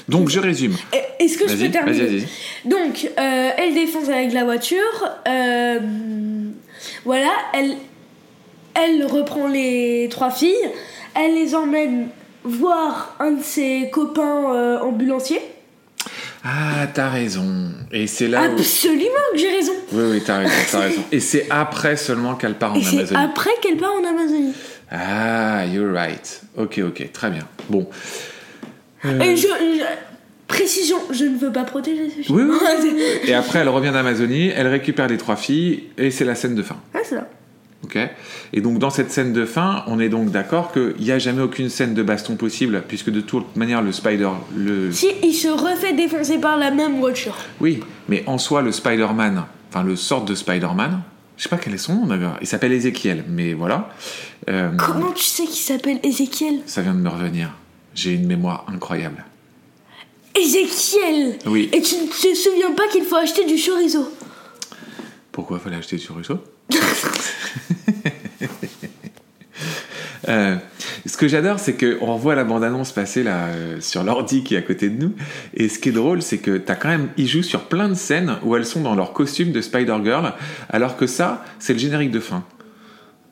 Donc 0.10 0.30
je 0.30 0.40
résume. 0.40 0.76
est-ce 1.20 1.38
que 1.38 1.48
je 1.48 1.56
peux 1.56 1.70
terminer 1.72 1.98
vas-y, 2.00 2.18
vas-y. 2.20 2.70
Donc, 2.70 3.10
euh, 3.20 3.50
elle 3.58 3.74
défonce 3.74 4.10
avec 4.10 4.34
la 4.34 4.44
voiture. 4.44 4.80
euh, 5.28 5.80
voilà, 7.06 7.30
elle, 7.54 7.76
elle 8.76 9.06
reprend 9.06 9.48
les 9.48 10.08
trois 10.12 10.32
filles. 10.32 10.54
Elle 11.16 11.36
les 11.36 11.56
emmène 11.56 12.10
voir 12.44 13.16
un 13.20 13.32
de 13.32 13.42
ses 13.44 13.90
copains 13.92 14.54
euh, 14.54 14.80
ambulanciers. 14.80 15.42
Ah, 16.44 16.86
t'as 16.94 17.10
raison. 17.10 17.72
Et 17.92 18.06
c'est 18.06 18.28
là 18.28 18.42
où... 18.48 18.52
Absolument 18.60 19.26
que 19.34 19.38
j'ai 19.40 19.50
raison. 19.50 19.72
Oui, 19.94 20.04
oui, 20.12 20.22
t'as 20.24 20.38
raison, 20.40 20.54
t'as 20.72 20.80
raison. 20.80 21.02
Et 21.12 21.20
c'est 21.20 21.48
après 21.50 21.96
seulement 21.96 22.36
qu'elle 22.36 22.54
part 22.56 22.74
en 22.74 22.76
Et 22.76 22.84
c'est 22.84 22.98
Amazonie. 22.98 23.20
après 23.24 23.50
qu'elle 23.62 23.78
part 23.78 23.94
en 24.00 24.08
Amazonie. 24.08 24.54
Ah, 24.92 25.66
you're 25.66 25.92
right. 25.92 26.42
Ok, 26.58 26.80
ok, 26.88 27.12
très 27.12 27.32
bien. 27.32 27.48
Bon. 27.70 27.88
Euh, 29.06 29.20
Et 29.22 29.36
je, 29.36 29.48
je- 29.48 29.84
précision, 30.48 30.98
je 31.10 31.26
ne 31.26 31.38
veux 31.38 31.52
pas 31.52 31.64
protéger 31.64 32.10
ce 32.12 32.22
chien. 32.22 32.36
Oui, 32.36 32.44
oui, 32.44 33.02
Et 33.26 33.34
après, 33.34 33.60
elle 33.60 33.70
revient 33.70 33.92
d'Amazonie, 33.92 34.50
elle 34.56 34.68
récupère 34.68 35.08
les 35.08 35.18
trois 35.18 35.36
filles, 35.38 35.86
et 35.98 36.12
c'est 36.12 36.26
la 36.26 36.36
scène 36.36 36.54
de 36.54 36.62
fin. 36.62 36.78
ah, 36.94 37.00
c'est 37.04 37.16
ça. 37.16 37.28
Ok 37.86 38.00
Et 38.52 38.62
donc, 38.62 38.80
dans 38.80 38.90
cette 38.90 39.12
scène 39.12 39.32
de 39.32 39.46
fin, 39.46 39.84
on 39.86 40.00
est 40.00 40.10
donc 40.10 40.32
d'accord 40.32 40.72
qu'il 40.72 40.96
n'y 41.00 41.12
a 41.12 41.20
jamais 41.20 41.44
aucune 41.44 41.70
scène 41.70 41.94
de 41.94 42.02
baston 42.02 42.36
possible, 42.36 42.84
puisque 42.88 43.12
de 43.12 43.22
toute 43.22 43.56
manière, 43.56 43.84
le 43.84 43.92
Spider. 43.92 44.30
Le... 44.56 44.92
Si 44.92 45.08
il 45.24 45.34
se 45.34 45.50
refait 45.50 45.94
défoncer 45.94 46.40
par 46.40 46.58
la 46.58 46.72
même 46.72 47.00
voiture. 47.00 47.36
Oui, 47.62 47.82
mais 48.10 48.24
en 48.26 48.40
soi, 48.40 48.64
le 48.64 48.72
Spider-Man, 48.72 49.46
enfin, 49.70 49.84
le 49.84 49.96
sort 49.96 50.26
de 50.26 50.34
Spider-Man, 50.34 51.02
Je 51.38 51.44
sais 51.44 51.50
pas 51.50 51.58
quel 51.58 51.76
est 51.76 51.78
son 51.78 51.94
nom 51.94 52.06
d'ailleurs. 52.08 52.38
Il 52.42 52.48
s'appelle 52.48 52.72
Ezekiel, 52.72 53.24
mais 53.30 53.54
voilà. 53.54 53.90
Euh, 54.50 54.72
Comment 54.78 55.12
tu 55.12 55.24
sais 55.24 55.44
qu'il 55.44 55.62
s'appelle 55.64 56.00
Ézéchiel 56.02 56.62
ça 56.66 56.82
vient 56.82 56.94
de 56.96 57.00
me 57.00 57.10
revenir. 57.10 57.52
J'ai 57.94 58.14
une 58.14 58.26
mémoire 58.26 58.66
incroyable. 58.74 59.24
Ézéchiel 60.34 61.38
Oui. 61.46 61.70
Et 61.72 61.82
tu 61.82 61.96
ne 61.96 62.08
te 62.08 62.36
souviens 62.36 62.72
pas 62.72 62.88
qu'il 62.88 63.04
faut 63.04 63.16
acheter 63.18 63.46
du 63.46 63.56
chorizo? 63.64 64.10
Pourquoi 65.36 65.60
fallait 65.60 65.76
acheter 65.76 65.98
sur 65.98 66.16
Russo 66.16 66.42
Euh, 70.28 70.56
ce 71.06 71.18
que 71.18 71.28
j'adore, 71.28 71.60
c'est 71.60 71.74
qu'on 71.78 72.16
revoit 72.16 72.34
la 72.34 72.44
bande-annonce 72.44 72.92
passer 72.92 73.22
là 73.22 73.46
euh, 73.50 73.80
sur 73.80 74.04
l'ordi 74.04 74.44
qui 74.44 74.56
est 74.56 74.58
à 74.58 74.64
côté 74.64 74.90
de 74.90 75.00
nous. 75.00 75.14
Et 75.54 75.70
ce 75.70 75.78
qui 75.78 75.90
est 75.90 75.92
drôle, 75.92 76.24
c'est 76.24 76.40
que 76.40 76.58
t'as 76.58 76.74
quand 76.74 76.88
même, 76.88 77.10
ils 77.16 77.28
jouent 77.28 77.44
sur 77.44 77.66
plein 77.66 77.90
de 77.90 77.94
scènes 77.94 78.38
où 78.44 78.56
elles 78.56 78.66
sont 78.66 78.82
dans 78.82 78.96
leur 78.96 79.14
costume 79.14 79.52
de 79.52 79.62
Spider-Girl, 79.62 80.34
alors 80.70 80.98
que 80.98 81.06
ça, 81.06 81.46
c'est 81.60 81.74
le 81.74 81.80
générique 81.80 82.10
de 82.10 82.20
fin. 82.20 82.44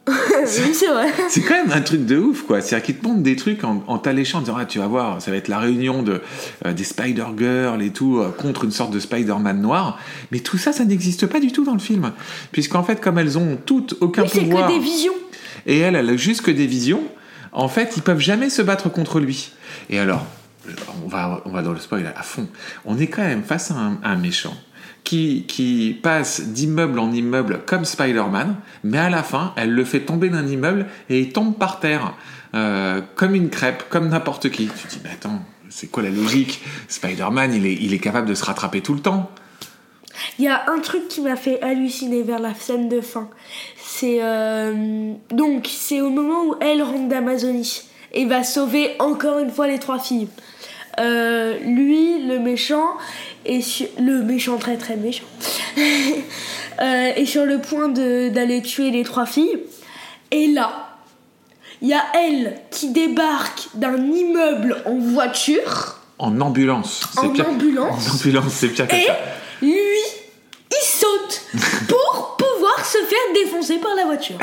Oui, 0.12 0.74
c'est 0.74 0.88
vrai. 0.88 1.08
C'est 1.30 1.42
quand 1.42 1.54
même 1.54 1.72
un 1.72 1.82
truc 1.82 2.06
de 2.06 2.18
ouf, 2.18 2.42
quoi. 2.44 2.60
C'est-à-dire 2.62 2.86
qu'ils 2.86 2.98
te 2.98 3.06
montrent 3.08 3.22
des 3.24 3.38
trucs 3.38 3.64
en, 3.64 3.82
en 3.88 3.98
t'alléchant, 3.98 4.40
en 4.40 4.42
disant 4.42 4.58
ah, 4.60 4.66
tu 4.66 4.80
vas 4.80 4.88
voir, 4.88 5.22
ça 5.22 5.32
va 5.32 5.38
être 5.38 5.48
la 5.48 5.60
réunion 5.60 6.04
de 6.04 6.22
euh, 6.66 6.74
des 6.74 6.84
Spider-Girl 6.84 7.82
et 7.82 7.92
tout 7.92 8.20
euh, 8.20 8.30
contre 8.30 8.66
une 8.66 8.72
sorte 8.72 8.92
de 8.92 9.00
Spider-Man 9.00 9.62
noir. 9.62 9.98
Mais 10.32 10.40
tout 10.40 10.58
ça, 10.58 10.74
ça 10.74 10.84
n'existe 10.84 11.28
pas 11.28 11.40
du 11.40 11.52
tout 11.54 11.64
dans 11.64 11.74
le 11.74 11.80
film, 11.80 12.12
puisqu'en 12.52 12.84
fait, 12.84 13.00
comme 13.00 13.18
elles 13.18 13.38
ont 13.38 13.58
toutes 13.66 13.96
aucun 14.02 14.24
Oui, 14.24 14.30
c'est 14.34 14.42
pouvoir 14.42 14.68
que 14.68 14.74
des 14.74 14.80
visions. 14.80 15.14
et 15.66 15.80
elle, 15.80 15.96
elle 15.96 16.10
a 16.10 16.18
juste 16.18 16.42
que 16.42 16.52
des 16.52 16.68
visions. 16.68 17.04
En 17.54 17.70
fait, 17.70 17.94
ils 17.96 18.04
peuvent 18.04 18.20
jamais 18.20 18.50
se 18.50 18.62
battre 18.62 18.90
contre 18.92 19.20
lui. 19.22 19.52
Et 19.90 20.00
alors, 20.00 20.26
on 21.06 21.08
va, 21.08 21.42
on 21.46 21.52
va 21.52 21.62
dans 21.62 21.72
le 21.72 21.80
spoil 21.80 22.12
à 22.16 22.24
fond. 22.24 22.48
On 22.84 22.98
est 22.98 23.08
quand 23.08 23.22
même 23.22 23.44
face 23.44 23.72
à 23.72 23.76
un, 23.76 23.98
un 24.04 24.16
méchant 24.18 24.56
qui, 25.04 26.00
passe 26.02 26.42
d'immeuble 26.42 27.00
en 27.00 27.12
immeuble 27.12 27.62
comme 27.66 27.86
Spider-Man, 27.86 28.56
mais 28.84 28.98
à 28.98 29.10
la 29.10 29.24
fin, 29.24 29.54
elle 29.56 29.72
le 29.72 29.86
fait 29.86 30.02
tomber 30.02 30.30
d'un 30.30 30.48
immeuble 30.48 30.88
et 31.10 31.20
il 31.20 31.34
tombe 31.34 31.58
par 31.58 31.80
terre, 31.80 32.14
euh, 32.56 33.02
comme 33.16 33.36
une 33.36 33.50
crêpe, 33.50 33.84
comme 33.90 34.10
n'importe 34.10 34.50
qui. 34.50 34.68
Tu 34.68 34.88
te 34.88 34.94
dis, 34.94 35.02
mais 35.04 35.12
attends, 35.12 35.42
c'est 35.70 35.88
quoi 35.88 36.04
la 36.04 36.10
logique? 36.10 36.62
Spider-Man, 36.88 37.54
il 37.54 37.66
est, 37.66 37.74
il 37.74 37.94
est 37.94 38.00
capable 38.00 38.28
de 38.28 38.34
se 38.34 38.46
rattraper 38.46 38.82
tout 38.82 38.94
le 38.94 39.02
temps. 39.02 39.32
Il 40.38 40.46
y 40.46 40.48
a 40.48 40.70
un 40.70 40.80
truc 40.80 41.08
qui 41.08 41.22
m'a 41.22 41.36
fait 41.36 41.62
halluciner 41.62 42.24
vers 42.24 42.40
la 42.40 42.54
scène 42.54 42.90
de 42.90 43.02
fin. 43.02 43.30
C'est 43.78 44.20
euh, 44.22 45.14
donc 45.32 45.68
c'est 45.68 46.02
au 46.02 46.10
moment 46.10 46.46
où 46.46 46.56
elle 46.62 46.82
rentre 46.82 47.08
d'Amazonie 47.08 47.84
et 48.14 48.26
va 48.26 48.44
sauver 48.44 48.92
encore 49.00 49.40
une 49.40 49.50
fois 49.50 49.68
les 49.68 49.80
trois 49.80 50.00
filles. 50.00 50.28
Euh, 51.00 51.58
lui, 51.60 52.22
le 52.28 52.40
méchant, 52.40 52.98
est 53.46 53.62
sur- 53.62 53.88
le 54.00 54.22
méchant 54.22 54.58
très 54.58 54.78
très 54.78 54.96
méchant, 54.96 55.24
euh, 55.78 57.12
est 57.16 57.26
sur 57.26 57.46
le 57.46 57.60
point 57.60 57.90
d'aller 57.90 58.62
tuer 58.62 58.92
les 58.92 59.04
trois 59.04 59.26
filles. 59.26 59.58
Et 60.32 60.48
là, 60.48 60.90
il 61.82 61.90
y 61.90 61.94
a 61.94 62.04
elle 62.16 62.60
qui 62.72 62.90
débarque 62.90 63.68
d'un 63.74 63.98
immeuble 63.98 64.78
en 64.86 64.98
voiture. 64.98 66.00
En 66.20 66.40
ambulance. 66.42 67.02
En 67.18 67.30
pire- 67.30 67.50
ambulance. 67.50 68.08
En 68.12 68.16
ambulance, 68.16 68.54
c'est 68.54 68.70
pire 68.70 68.88
que 68.88 68.96
Et 68.96 69.06
ça. 69.06 69.18
lui, 69.62 69.72
il 70.72 70.86
saute 70.86 71.42
pour 71.88 72.38
pouvoir 72.38 72.86
se 72.86 72.98
faire 73.00 73.34
défoncer 73.44 73.78
par 73.80 73.96
la 73.96 74.06
voiture. 74.06 74.38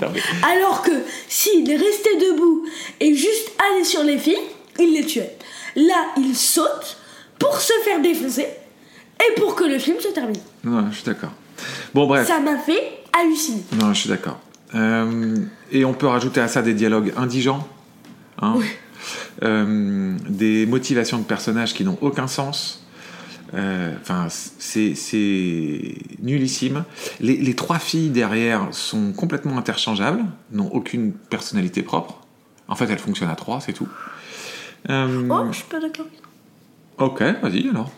Non, 0.00 0.08
mais- 0.12 0.20
Alors 0.46 0.82
que 0.82 0.90
s'il 1.28 1.68
restait 1.70 2.16
debout 2.20 2.64
et 3.00 3.14
juste 3.14 3.50
allé 3.72 3.84
sur 3.84 4.02
les 4.04 4.18
filles, 4.18 4.36
il 4.82 4.94
les 4.94 5.06
tuait. 5.06 5.36
Là, 5.76 6.06
il 6.18 6.34
saute 6.36 6.98
pour 7.38 7.60
se 7.60 7.72
faire 7.84 8.00
défoncer 8.02 8.46
et 9.20 9.40
pour 9.40 9.54
que 9.54 9.64
le 9.64 9.78
film 9.78 9.98
se 10.00 10.08
termine. 10.08 10.40
Non, 10.64 10.90
je 10.90 10.96
suis 10.96 11.04
d'accord. 11.04 11.32
Bon, 11.94 12.06
bref. 12.06 12.26
Ça 12.26 12.40
m'a 12.40 12.58
fait 12.58 13.00
halluciner. 13.18 13.62
Non, 13.80 13.92
je 13.94 14.00
suis 14.00 14.08
d'accord. 14.08 14.38
Euh, 14.74 15.36
et 15.70 15.84
on 15.84 15.92
peut 15.92 16.06
rajouter 16.06 16.40
à 16.40 16.48
ça 16.48 16.62
des 16.62 16.74
dialogues 16.74 17.12
indigents, 17.16 17.66
hein, 18.40 18.56
Euh, 19.42 20.16
des 20.28 20.64
motivations 20.66 21.18
de 21.18 21.24
personnages 21.24 21.74
qui 21.74 21.84
n'ont 21.84 21.98
aucun 22.00 22.28
sens. 22.28 22.84
Euh, 23.54 23.92
Enfin, 24.00 24.28
c'est 24.30 24.94
c'est 24.94 25.96
nullissime. 26.22 26.84
Les, 27.20 27.36
les 27.36 27.54
trois 27.54 27.78
filles 27.80 28.10
derrière 28.10 28.68
sont 28.70 29.12
complètement 29.12 29.58
interchangeables, 29.58 30.24
n'ont 30.52 30.68
aucune 30.72 31.12
personnalité 31.12 31.82
propre. 31.82 32.20
En 32.68 32.76
fait, 32.76 32.88
elles 32.90 32.98
fonctionnent 32.98 33.30
à 33.30 33.34
trois, 33.34 33.60
c'est 33.60 33.72
tout. 33.72 33.88
Euh, 34.90 35.28
Oh, 35.30 35.44
je 35.50 35.56
suis 35.56 35.64
pas 35.64 35.80
d'accord. 35.80 36.06
Ok, 36.98 37.22
vas-y 37.42 37.68
alors. 37.68 37.90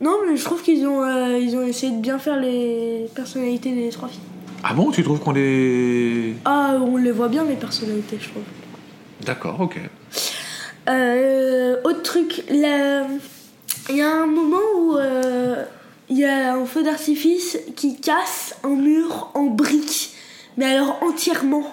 Non, 0.00 0.18
mais 0.26 0.36
je 0.36 0.44
trouve 0.44 0.62
qu'ils 0.62 0.86
ont, 0.86 1.02
euh, 1.02 1.38
ils 1.38 1.56
ont 1.56 1.62
essayé 1.66 1.92
de 1.92 2.00
bien 2.00 2.18
faire 2.18 2.38
les 2.38 3.06
personnalités 3.14 3.72
des 3.72 3.88
trois 3.90 4.08
filles. 4.08 4.20
Ah 4.62 4.74
bon, 4.74 4.90
tu 4.90 5.02
trouves 5.02 5.20
qu'on 5.20 5.32
les... 5.32 6.34
Ah, 6.44 6.76
on 6.80 6.96
les 6.96 7.12
voit 7.12 7.28
bien 7.28 7.44
les 7.44 7.54
personnalités, 7.54 8.18
je 8.20 8.28
trouve. 8.30 8.42
D'accord, 9.24 9.60
ok. 9.60 9.78
Euh, 10.88 11.76
autre 11.84 12.02
truc, 12.02 12.44
il 12.50 12.60
y 12.60 14.00
a 14.02 14.14
un 14.14 14.26
moment 14.26 14.60
où 14.76 14.96
euh, 14.96 15.64
il 16.08 16.18
y 16.18 16.24
a 16.24 16.54
un 16.54 16.64
feu 16.66 16.82
d'artifice 16.82 17.58
qui 17.76 17.98
casse 18.00 18.56
un 18.64 18.74
mur 18.74 19.30
en 19.34 19.44
briques, 19.44 20.14
mais 20.56 20.66
alors 20.66 20.98
entièrement. 21.02 21.64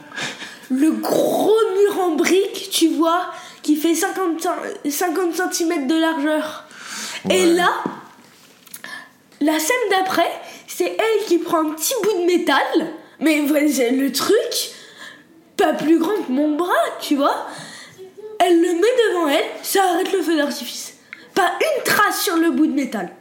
Le 0.69 0.91
gros 0.91 1.49
mur 1.49 2.01
en 2.01 2.15
briques, 2.15 2.69
tu 2.71 2.89
vois, 2.89 3.25
qui 3.63 3.75
fait 3.75 3.95
50, 3.95 4.41
cen- 4.41 4.89
50 4.89 5.53
cm 5.53 5.87
de 5.87 5.95
largeur. 5.95 6.65
Ouais. 7.25 7.37
Et 7.39 7.45
là, 7.53 7.69
la 9.39 9.59
scène 9.59 9.75
d'après, 9.89 10.29
c'est 10.67 10.97
elle 10.97 11.25
qui 11.27 11.37
prend 11.37 11.59
un 11.61 11.69
petit 11.71 11.93
bout 12.03 12.21
de 12.21 12.25
métal, 12.25 12.61
mais 13.19 13.37
le 13.41 14.11
truc, 14.11 14.35
pas 15.57 15.73
plus 15.73 15.99
grand 15.99 16.15
que 16.27 16.31
mon 16.31 16.55
bras, 16.55 16.73
tu 16.99 17.15
vois. 17.15 17.47
Elle 18.39 18.59
le 18.59 18.73
met 18.73 18.79
devant 19.09 19.27
elle, 19.27 19.45
ça 19.61 19.81
arrête 19.93 20.11
le 20.11 20.21
feu 20.23 20.35
d'artifice. 20.37 20.95
Pas 21.35 21.51
une 21.59 21.83
trace 21.83 22.21
sur 22.23 22.35
le 22.37 22.49
bout 22.51 22.65
de 22.67 22.73
métal. 22.73 23.11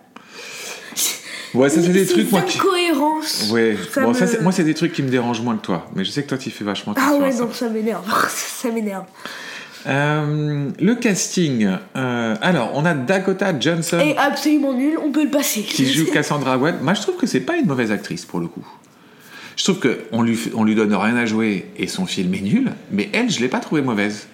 Ouais, 1.53 1.69
ça 1.69 1.83
c'est 1.83 1.89
des 1.89 2.07
trucs 2.07 2.31
moi 2.31 2.43
qui... 2.43 2.59
incohérences. 2.59 3.49
Ouais, 3.51 3.77
Ça 3.93 4.03
bon, 4.03 4.13
me- 4.13 4.41
moi 4.43 4.53
c'est 4.53 4.63
des 4.63 4.75
trucs 4.75 4.93
qui 4.93 5.03
me 5.03 5.11
dérangent 5.11 5.41
moins 5.43 5.57
que 5.57 5.63
toi, 5.63 5.87
mais 5.97 6.05
je 6.05 6.11
sais 6.11 6.23
que 6.23 6.29
toi 6.29 6.39
tu 6.39 6.49
fais 6.51 6.63
vachement 6.65 6.95
Ah 6.97 7.15
ouais, 7.15 7.33
ça. 7.33 7.41
non, 7.41 7.53
ça 7.53 7.69
m'énerve. 7.69 8.05
ça 8.29 8.69
m'énerve. 8.69 9.05
Euh, 9.87 10.69
le 10.79 10.95
casting, 10.95 11.69
euh, 11.97 12.37
alors 12.43 12.73
on 12.75 12.85
a 12.85 12.95
Dakota 12.95 13.59
Johnson 13.59 13.99
Et 13.99 14.17
absolument 14.17 14.75
nul, 14.75 14.99
on 15.03 15.11
peut 15.11 15.25
le 15.25 15.31
passer. 15.31 15.63
qui 15.63 15.91
joue 15.93 16.07
Cassandra 16.13 16.59
Webb. 16.59 16.83
Moi 16.83 16.95
je 16.95 17.03
trouve 17.03 17.17
que 17.17 17.27
c'est 17.27 17.41
pas 17.41 17.57
une 17.57 17.67
mauvaise 17.67 17.91
actrice 17.91 18.25
pour 18.25 18.41
le 18.41 18.47
coup. 18.47 18.67
Je 19.57 19.65
trouve 19.65 19.79
que 19.79 20.01
on 20.13 20.23
lui, 20.23 20.39
on 20.55 20.65
lui 20.65 20.75
donne 20.75 20.95
rien 20.95 21.17
à 21.17 21.27
jouer 21.27 21.67
et 21.77 21.87
son 21.87 22.07
film 22.07 22.33
est 22.35 22.41
nul, 22.41 22.73
mais 22.91 23.09
elle 23.13 23.31
je 23.31 23.41
l'ai 23.41 23.49
pas 23.49 23.61
trouvée 23.61 23.83
mauvaise, 23.83 24.29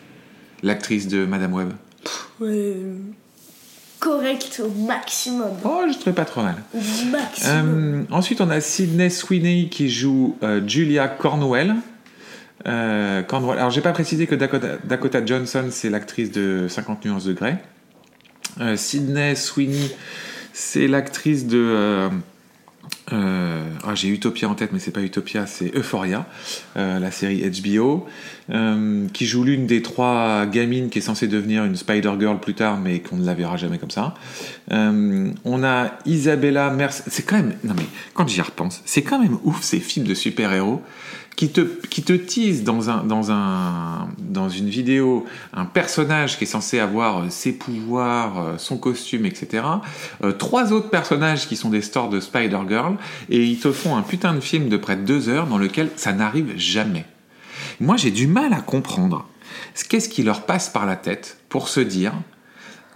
l'actrice 0.62 1.08
de 1.08 1.24
Madame 1.24 1.54
Webb. 1.54 1.72
Ouais, 2.40 2.76
correct 3.98 4.62
au 4.64 4.68
maximum. 4.86 5.50
Oh, 5.64 5.82
je 5.88 5.94
trouvais 5.94 6.14
pas 6.14 6.24
trop 6.24 6.42
mal. 6.42 6.56
Maximum. 7.10 8.06
Euh, 8.10 8.14
ensuite, 8.14 8.40
on 8.40 8.50
a 8.50 8.60
Sydney 8.60 9.10
Sweeney 9.10 9.68
qui 9.68 9.88
joue 9.88 10.36
euh, 10.42 10.60
Julia 10.66 11.08
Cornwell. 11.08 11.74
Euh. 12.66 13.22
Alors, 13.30 13.70
j'ai 13.70 13.80
pas 13.80 13.92
précisé 13.92 14.26
que 14.26 14.34
Dakota, 14.34 15.24
Johnson, 15.24 15.66
c'est 15.70 15.90
l'actrice 15.90 16.30
de 16.32 16.66
50 16.68 17.04
nuances 17.04 17.24
de 17.24 17.32
Grey. 17.32 17.58
Euh, 18.60 18.76
Sydney 18.76 19.34
Sweeney, 19.34 19.90
c'est 20.52 20.88
l'actrice 20.88 21.46
de. 21.46 21.58
euh, 21.58 22.08
euh, 23.12 23.68
ah, 23.84 23.94
j'ai 23.94 24.08
Utopia 24.08 24.48
en 24.48 24.54
tête, 24.54 24.72
mais 24.72 24.78
c'est 24.78 24.90
pas 24.90 25.02
Utopia, 25.02 25.46
c'est 25.46 25.76
Euphoria, 25.76 26.26
la 26.74 27.10
série 27.10 27.42
HBO, 27.62 28.06
qui 29.12 29.26
joue 29.26 29.44
l'une 29.44 29.66
des 29.66 29.82
trois 29.82 30.46
gamines 30.46 30.88
qui 30.88 30.98
est 30.98 31.02
censée 31.02 31.28
devenir 31.28 31.64
une 31.64 31.76
Spider-Girl 31.76 32.40
plus 32.40 32.54
tard, 32.54 32.78
mais 32.78 33.00
qu'on 33.00 33.16
ne 33.16 33.26
la 33.26 33.34
verra 33.34 33.56
jamais 33.56 33.78
comme 33.78 33.90
ça. 33.90 34.14
On 34.70 35.64
a 35.64 35.92
Isabella 36.04 36.70
Merce. 36.70 37.04
C'est 37.06 37.24
quand 37.24 37.36
même. 37.36 37.54
Non, 37.62 37.74
mais 37.76 37.86
quand 38.14 38.28
j'y 38.28 38.40
repense, 38.40 38.82
c'est 38.84 39.02
quand 39.02 39.20
même 39.20 39.38
ouf 39.44 39.62
ces 39.62 39.78
films 39.78 40.06
de 40.06 40.14
super-héros 40.14 40.82
qui 41.36 41.50
te, 41.50 41.60
qui 41.60 42.02
te 42.02 42.14
teasent 42.14 42.64
dans, 42.64 42.88
un, 42.88 43.04
dans, 43.04 43.30
un, 43.30 44.08
dans 44.18 44.48
une 44.48 44.68
vidéo 44.68 45.26
un 45.52 45.66
personnage 45.66 46.38
qui 46.38 46.44
est 46.44 46.48
censé 46.48 46.78
avoir 46.78 47.18
euh, 47.18 47.26
ses 47.28 47.52
pouvoirs, 47.52 48.40
euh, 48.40 48.54
son 48.58 48.78
costume, 48.78 49.26
etc. 49.26 49.64
Euh, 50.24 50.32
trois 50.32 50.72
autres 50.72 50.88
personnages 50.88 51.46
qui 51.46 51.56
sont 51.56 51.68
des 51.68 51.82
stores 51.82 52.08
de 52.08 52.20
Spider-Girl 52.20 52.96
et 53.28 53.44
ils 53.44 53.58
te 53.58 53.70
font 53.70 53.96
un 53.96 54.02
putain 54.02 54.32
de 54.32 54.40
film 54.40 54.70
de 54.70 54.78
près 54.78 54.96
de 54.96 55.02
deux 55.02 55.28
heures 55.28 55.46
dans 55.46 55.58
lequel 55.58 55.90
ça 55.96 56.14
n'arrive 56.14 56.54
jamais. 56.56 57.04
Moi, 57.80 57.96
j'ai 57.98 58.10
du 58.10 58.26
mal 58.26 58.54
à 58.54 58.60
comprendre 58.62 59.28
ce 59.74 59.84
qu'est-ce 59.84 60.08
qui 60.08 60.22
leur 60.22 60.46
passe 60.46 60.70
par 60.70 60.86
la 60.86 60.96
tête 60.96 61.38
pour 61.50 61.68
se 61.68 61.80
dire 61.80 62.14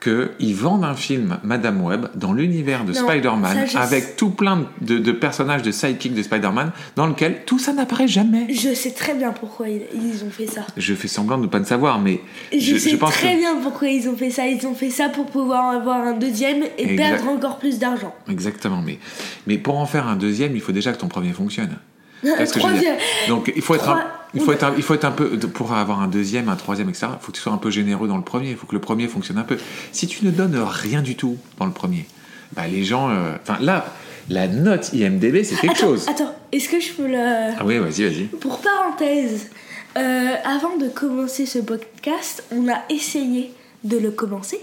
qu'ils 0.01 0.55
vendent 0.55 0.85
un 0.85 0.95
film 0.95 1.39
Madame 1.43 1.83
Web 1.83 2.07
dans 2.15 2.33
l'univers 2.33 2.85
de 2.85 2.93
Spider-Man 2.93 3.67
je- 3.71 3.77
avec 3.77 4.17
tout 4.17 4.31
plein 4.31 4.67
de, 4.81 4.99
de 4.99 5.13
personnages 5.13 5.63
de 5.63 5.71
sidekick 5.71 6.15
de 6.15 6.23
Spider-Man 6.23 6.73
dans 6.97 7.07
lequel 7.07 7.43
tout 7.45 7.59
ça 7.59 7.73
n'apparaît 7.73 8.09
jamais. 8.09 8.47
Je 8.53 8.73
sais 8.75 8.93
très 8.93 9.15
bien 9.15 9.33
pourquoi 9.33 9.69
ils, 9.69 9.83
ils 9.95 10.25
ont 10.25 10.31
fait 10.31 10.47
ça. 10.47 10.63
Je 10.77 10.95
fais 10.95 11.09
semblant 11.09 11.37
de 11.39 11.43
ne 11.43 11.49
pas 11.49 11.59
le 11.59 11.65
savoir, 11.67 12.01
mais 12.01 12.21
Je, 12.53 12.59
je, 12.59 12.77
sais 12.79 12.91
je 12.91 12.97
pense 12.97 13.13
très 13.13 13.35
que... 13.35 13.39
bien 13.39 13.57
pourquoi 13.63 13.89
ils 13.89 14.09
ont 14.09 14.17
fait 14.17 14.31
ça. 14.31 14.47
Ils 14.47 14.67
ont 14.67 14.75
fait 14.75 14.91
ça 14.91 15.09
pour 15.11 15.27
pouvoir 15.27 15.71
avoir 15.71 15.99
un 15.99 16.15
deuxième 16.15 16.63
et 16.79 16.93
Exact. 16.93 16.97
perdre 16.97 17.29
encore 17.29 17.59
plus 17.59 17.79
d'argent. 17.79 18.15
Exactement, 18.31 18.83
mais, 18.85 18.99
mais 19.47 19.59
pour 19.59 19.79
en 19.79 19.87
faire 19.87 20.07
un 20.09 20.17
deuxième, 20.17 20.55
il 20.55 20.61
faut 20.63 20.73
déjà 20.73 20.93
que 20.93 20.99
ton 20.99 21.09
premier 21.09 21.33
fonctionne. 21.33 21.77
C'est 22.23 22.47
ce 22.47 22.53
que 22.55 22.61
je 22.61 22.67
veux 22.67 22.73
dire. 22.79 22.93
Troisième. 22.97 23.29
Donc 23.29 23.53
il 23.55 23.63
faut 23.63 23.75
être, 23.75 23.89
un, 23.89 24.03
il 24.35 24.41
faut 24.41 24.53
être, 24.53 24.65
un, 24.65 24.75
il 24.77 24.83
faut 24.83 24.95
être 24.95 25.05
un 25.05 25.11
peu 25.11 25.39
pour 25.39 25.73
avoir 25.73 26.01
un 26.01 26.09
deuxième, 26.09 26.49
un 26.49 26.57
troisième, 26.57 26.89
etc. 26.89 27.09
Il 27.13 27.19
faut 27.21 27.33
que 27.33 27.37
tu 27.37 27.43
sois 27.43 27.53
un 27.53 27.59
peu 27.59 27.71
généreux 27.71 28.09
dans 28.09 28.17
le 28.17 28.23
premier. 28.23 28.51
Il 28.51 28.57
faut 28.57 28.67
que 28.67 28.75
le 28.75 28.81
premier 28.81 29.09
fonctionne 29.09 29.39
un 29.39 29.45
peu. 29.45 29.59
Si 29.93 30.07
tu 30.07 30.25
ne 30.25 30.31
donnes 30.31 30.57
rien 30.57 31.03
du 31.03 31.17
tout 31.17 31.37
dans 31.59 31.67
le 31.67 31.73
premier, 31.73 32.07
bah 32.55 32.67
les 32.69 32.85
gens, 32.85 33.11
euh, 33.11 33.33
enfin 33.43 33.59
là, 33.61 33.87
la 34.29 34.47
note 34.49 34.93
IMDb 34.93 35.43
c'est 35.43 35.57
quelque 35.57 35.73
Attends, 35.79 35.87
chose. 35.87 36.09
attends, 36.09 36.35
est-ce 36.53 36.69
que 36.69 36.81
je 36.81 36.93
peux 36.93 37.07
le. 37.07 37.53
Ah 37.59 37.65
oui, 37.65 37.79
vas-y, 37.79 38.05
vas-y. 38.05 38.25
Pour 38.25 38.61
parenthèse, 38.61 39.49
euh, 39.97 40.35
avant 40.45 40.77
de 40.77 40.89
commencer 40.89 41.47
ce 41.47 41.59
podcast, 41.59 42.45
on 42.53 42.69
a 42.69 42.83
essayé 42.89 43.53
de 43.85 43.97
le 43.99 44.11
commencer. 44.11 44.61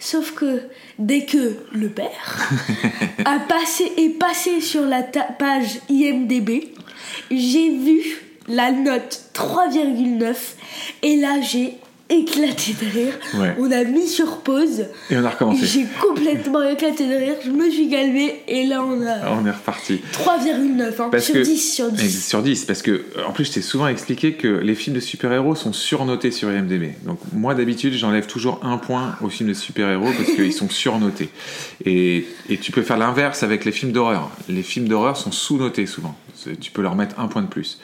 Sauf 0.00 0.32
que 0.32 0.62
dès 0.98 1.24
que 1.24 1.56
le 1.72 1.88
père 1.88 2.50
a 3.24 3.38
passé, 3.40 3.92
est 3.96 4.18
passé 4.18 4.60
sur 4.60 4.82
la 4.82 5.02
page 5.02 5.80
IMDB, 5.88 6.68
j'ai 7.30 7.70
vu 7.76 8.02
la 8.48 8.72
note 8.72 9.30
3,9 9.34 10.34
et 11.02 11.16
là 11.16 11.40
j'ai 11.40 11.78
éclaté 12.08 12.74
de 12.80 12.90
rire. 12.90 13.12
Ouais. 13.34 13.54
On 13.58 13.70
a 13.72 13.82
mis 13.84 14.06
sur 14.06 14.38
pause. 14.38 14.86
Et 15.10 15.16
on 15.16 15.24
a 15.24 15.30
recommencé. 15.30 15.66
J'ai 15.66 15.86
complètement 16.00 16.62
éclaté 16.62 17.06
de 17.08 17.14
rire. 17.14 17.34
Je 17.44 17.50
me 17.50 17.68
suis 17.70 17.88
calmée 17.88 18.42
et 18.46 18.64
là 18.66 18.82
on 18.84 19.00
a 19.04 19.30
On 19.32 19.44
est 19.46 19.50
reparti. 19.50 20.00
3,9 20.12 21.00
hein, 21.00 21.18
sur 21.18 21.34
que- 21.34 21.38
10 21.42 21.74
sur 21.74 21.90
10. 21.90 22.28
Sur 22.28 22.42
10, 22.42 22.64
parce 22.64 22.82
que, 22.82 23.04
en 23.26 23.32
plus, 23.32 23.44
je 23.46 23.52
t'ai 23.52 23.62
souvent 23.62 23.88
expliqué 23.88 24.34
que 24.34 24.46
les 24.48 24.74
films 24.74 24.94
de 24.96 25.00
super-héros 25.00 25.54
sont 25.54 25.72
surnotés 25.72 26.30
sur 26.30 26.50
IMDb. 26.50 26.92
Donc, 27.04 27.18
moi, 27.32 27.54
d'habitude, 27.54 27.92
j'enlève 27.94 28.26
toujours 28.26 28.60
un 28.62 28.78
point 28.78 29.16
aux 29.20 29.28
films 29.28 29.48
de 29.48 29.54
super-héros 29.54 30.10
parce 30.16 30.30
qu'ils 30.32 30.52
sont 30.52 30.68
surnotés. 30.68 31.28
Et, 31.84 32.26
et 32.48 32.58
tu 32.58 32.72
peux 32.72 32.82
faire 32.82 32.98
l'inverse 32.98 33.42
avec 33.42 33.64
les 33.64 33.72
films 33.72 33.92
d'horreur. 33.92 34.30
Les 34.48 34.62
films 34.62 34.86
d'horreur 34.88 35.16
sont 35.16 35.32
sous-notés 35.32 35.86
souvent. 35.86 36.16
Tu 36.60 36.70
peux 36.70 36.82
leur 36.82 36.94
mettre 36.94 37.18
un 37.18 37.26
point 37.28 37.42
de 37.42 37.48
plus 37.48 37.80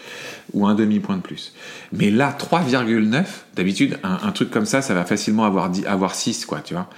ou 0.52 0.66
un 0.66 0.74
demi-point 0.74 1.16
de 1.16 1.22
plus. 1.22 1.52
Mais 1.92 2.10
là, 2.10 2.36
3,9, 2.38 3.24
d'habitude, 3.56 3.98
un, 4.04 4.11
un 4.22 4.32
truc 4.32 4.50
comme 4.50 4.66
ça, 4.66 4.82
ça 4.82 4.94
va 4.94 5.04
facilement 5.04 5.44
avoir, 5.44 5.70
10 5.70 5.86
avoir 5.86 6.14
6, 6.14 6.44
quoi, 6.46 6.60
tu 6.60 6.74
vois. 6.74 6.88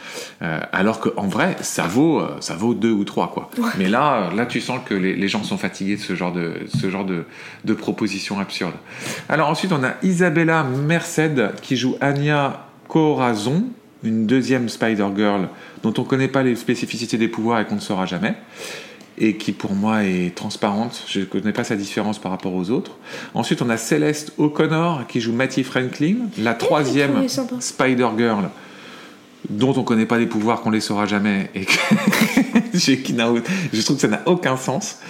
Euh, 0.43 0.61
alors 0.73 1.01
qu'en 1.01 1.27
vrai, 1.27 1.57
ça 1.61 1.87
vaut, 1.87 2.21
euh, 2.21 2.37
ça 2.41 2.55
vaut 2.55 2.75
2 2.75 2.91
ou 2.91 3.05
3, 3.05 3.31
quoi. 3.33 3.51
Mais 3.79 3.89
là, 3.89 4.31
là, 4.35 4.47
tu 4.47 4.61
sens 4.61 4.81
que 4.85 4.95
les, 4.95 5.15
les 5.15 5.29
gens 5.29 5.43
sont 5.43 5.59
fatigués 5.59 5.97
de 5.97 6.01
ce 6.01 6.15
genre 6.15 6.33
de, 6.33 6.55
ce 6.69 6.91
genre 6.91 7.05
de, 7.05 7.25
de 7.65 7.75
propositions 7.75 8.39
absurdes. 8.39 8.75
Alors 9.29 9.49
ensuite, 9.49 9.73
on 9.73 9.83
a 9.85 9.95
Isabella 10.03 10.65
Merced 10.65 11.53
qui 11.63 11.77
joue 11.77 11.97
Anya 12.01 12.67
Corazon, 12.89 13.65
une 14.03 14.27
deuxième 14.27 14.69
Spider-Girl 14.69 15.49
dont 15.83 15.95
on 15.99 16.03
ne 16.03 16.07
connaît 16.07 16.29
pas 16.29 16.43
les 16.43 16.57
spécificités 16.57 17.19
des 17.19 17.29
pouvoirs 17.29 17.61
et 17.61 17.65
qu'on 17.65 17.77
ne 17.77 17.81
saura 17.81 18.07
jamais 18.07 18.35
et 19.19 19.37
qui 19.37 19.53
pour 19.53 19.75
moi 19.75 20.05
est 20.05 20.35
transparente. 20.35 21.05
Je 21.09 21.21
ne 21.21 21.25
connais 21.25 21.53
pas 21.53 21.65
sa 21.65 21.77
différence 21.77 22.19
par 22.19 22.33
rapport 22.33 22.55
aux 22.55 22.71
autres. 22.71 22.99
Ensuite, 23.35 23.63
on 23.63 23.71
a 23.71 23.77
Céleste 23.77 24.33
O'Connor 24.39 25.07
qui 25.07 25.21
joue 25.21 25.33
Mattie 25.33 25.65
Franklin, 25.65 26.17
la 26.39 26.55
troisième 26.55 27.13
trouvé 27.13 27.29
sympa. 27.29 27.57
Spider-Girl 27.61 28.49
dont 29.51 29.75
on 29.77 29.81
ne 29.81 29.85
connaît 29.85 30.07
pas 30.07 30.19
les 30.19 30.27
pouvoirs, 30.27 30.63
qu'on 30.63 30.71
les 30.71 30.81
saura 30.81 31.07
jamais 31.07 31.51
et 31.55 31.65
que 31.65 31.73
je 32.75 33.83
trouve 33.83 33.97
que 33.97 34.03
ça 34.03 34.09
n'a 34.09 34.23
aucun 34.27 34.57
sens. 34.57 35.01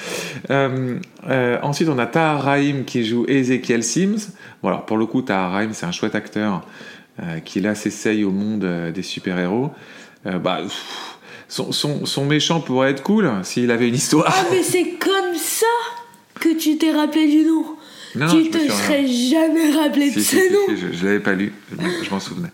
Euh, 0.51 0.99
euh, 1.29 1.59
ensuite, 1.63 1.89
on 1.89 1.99
a 1.99 2.07
Tahar 2.07 2.43
Rahim 2.43 2.85
qui 2.85 3.05
joue 3.05 3.25
Ezekiel 3.29 3.85
Sims. 3.85 4.33
Voilà, 4.63 4.79
pour 4.79 4.97
le 4.97 5.07
coup, 5.07 5.23
Tahar 5.23 5.53
Rahim, 5.53 5.71
c'est 5.73 5.87
un 5.87 5.93
chouette 5.93 6.15
acteur 6.15 6.67
euh, 7.23 7.41
qui 7.41 7.61
là 7.61 7.75
s'essaye 7.75 8.25
au 8.25 8.31
monde 8.31 8.67
des 8.93 9.03
super-héros. 9.03 9.71
Bah, 10.25 10.61
pff, 10.63 11.14
son, 11.49 11.73
son- 11.73 12.07
son 12.07 12.25
méchant 12.25 12.61
pourrait 12.61 12.91
être 12.91 13.03
cool 13.03 13.31
s'il 13.43 13.71
avait 13.71 13.89
une 13.89 13.95
histoire. 13.95 14.33
Ah, 14.37 14.45
mais 14.51 14.63
c'est 14.63 14.91
comme 14.99 15.35
ça 15.37 15.67
que 16.41 16.57
tu 16.57 16.77
t'es 16.79 16.91
rappelé 16.93 17.27
du 17.29 17.45
nom. 17.45 17.65
Non, 18.17 18.29
tu 18.29 18.45
je 18.45 18.51
te 18.51 18.73
serais 18.73 19.07
jamais 19.07 19.73
rappelé 19.73 20.11
de 20.11 20.21
Si, 20.21 20.25
ce 20.25 20.37
si, 20.37 20.53
nom. 20.53 20.59
je, 20.69 20.97
je 20.97 21.05
l'avais 21.05 21.19
pas 21.21 21.33
lu, 21.33 21.53
je, 22.03 22.11
m'en- 22.11 22.21
souvenais. 22.21 22.51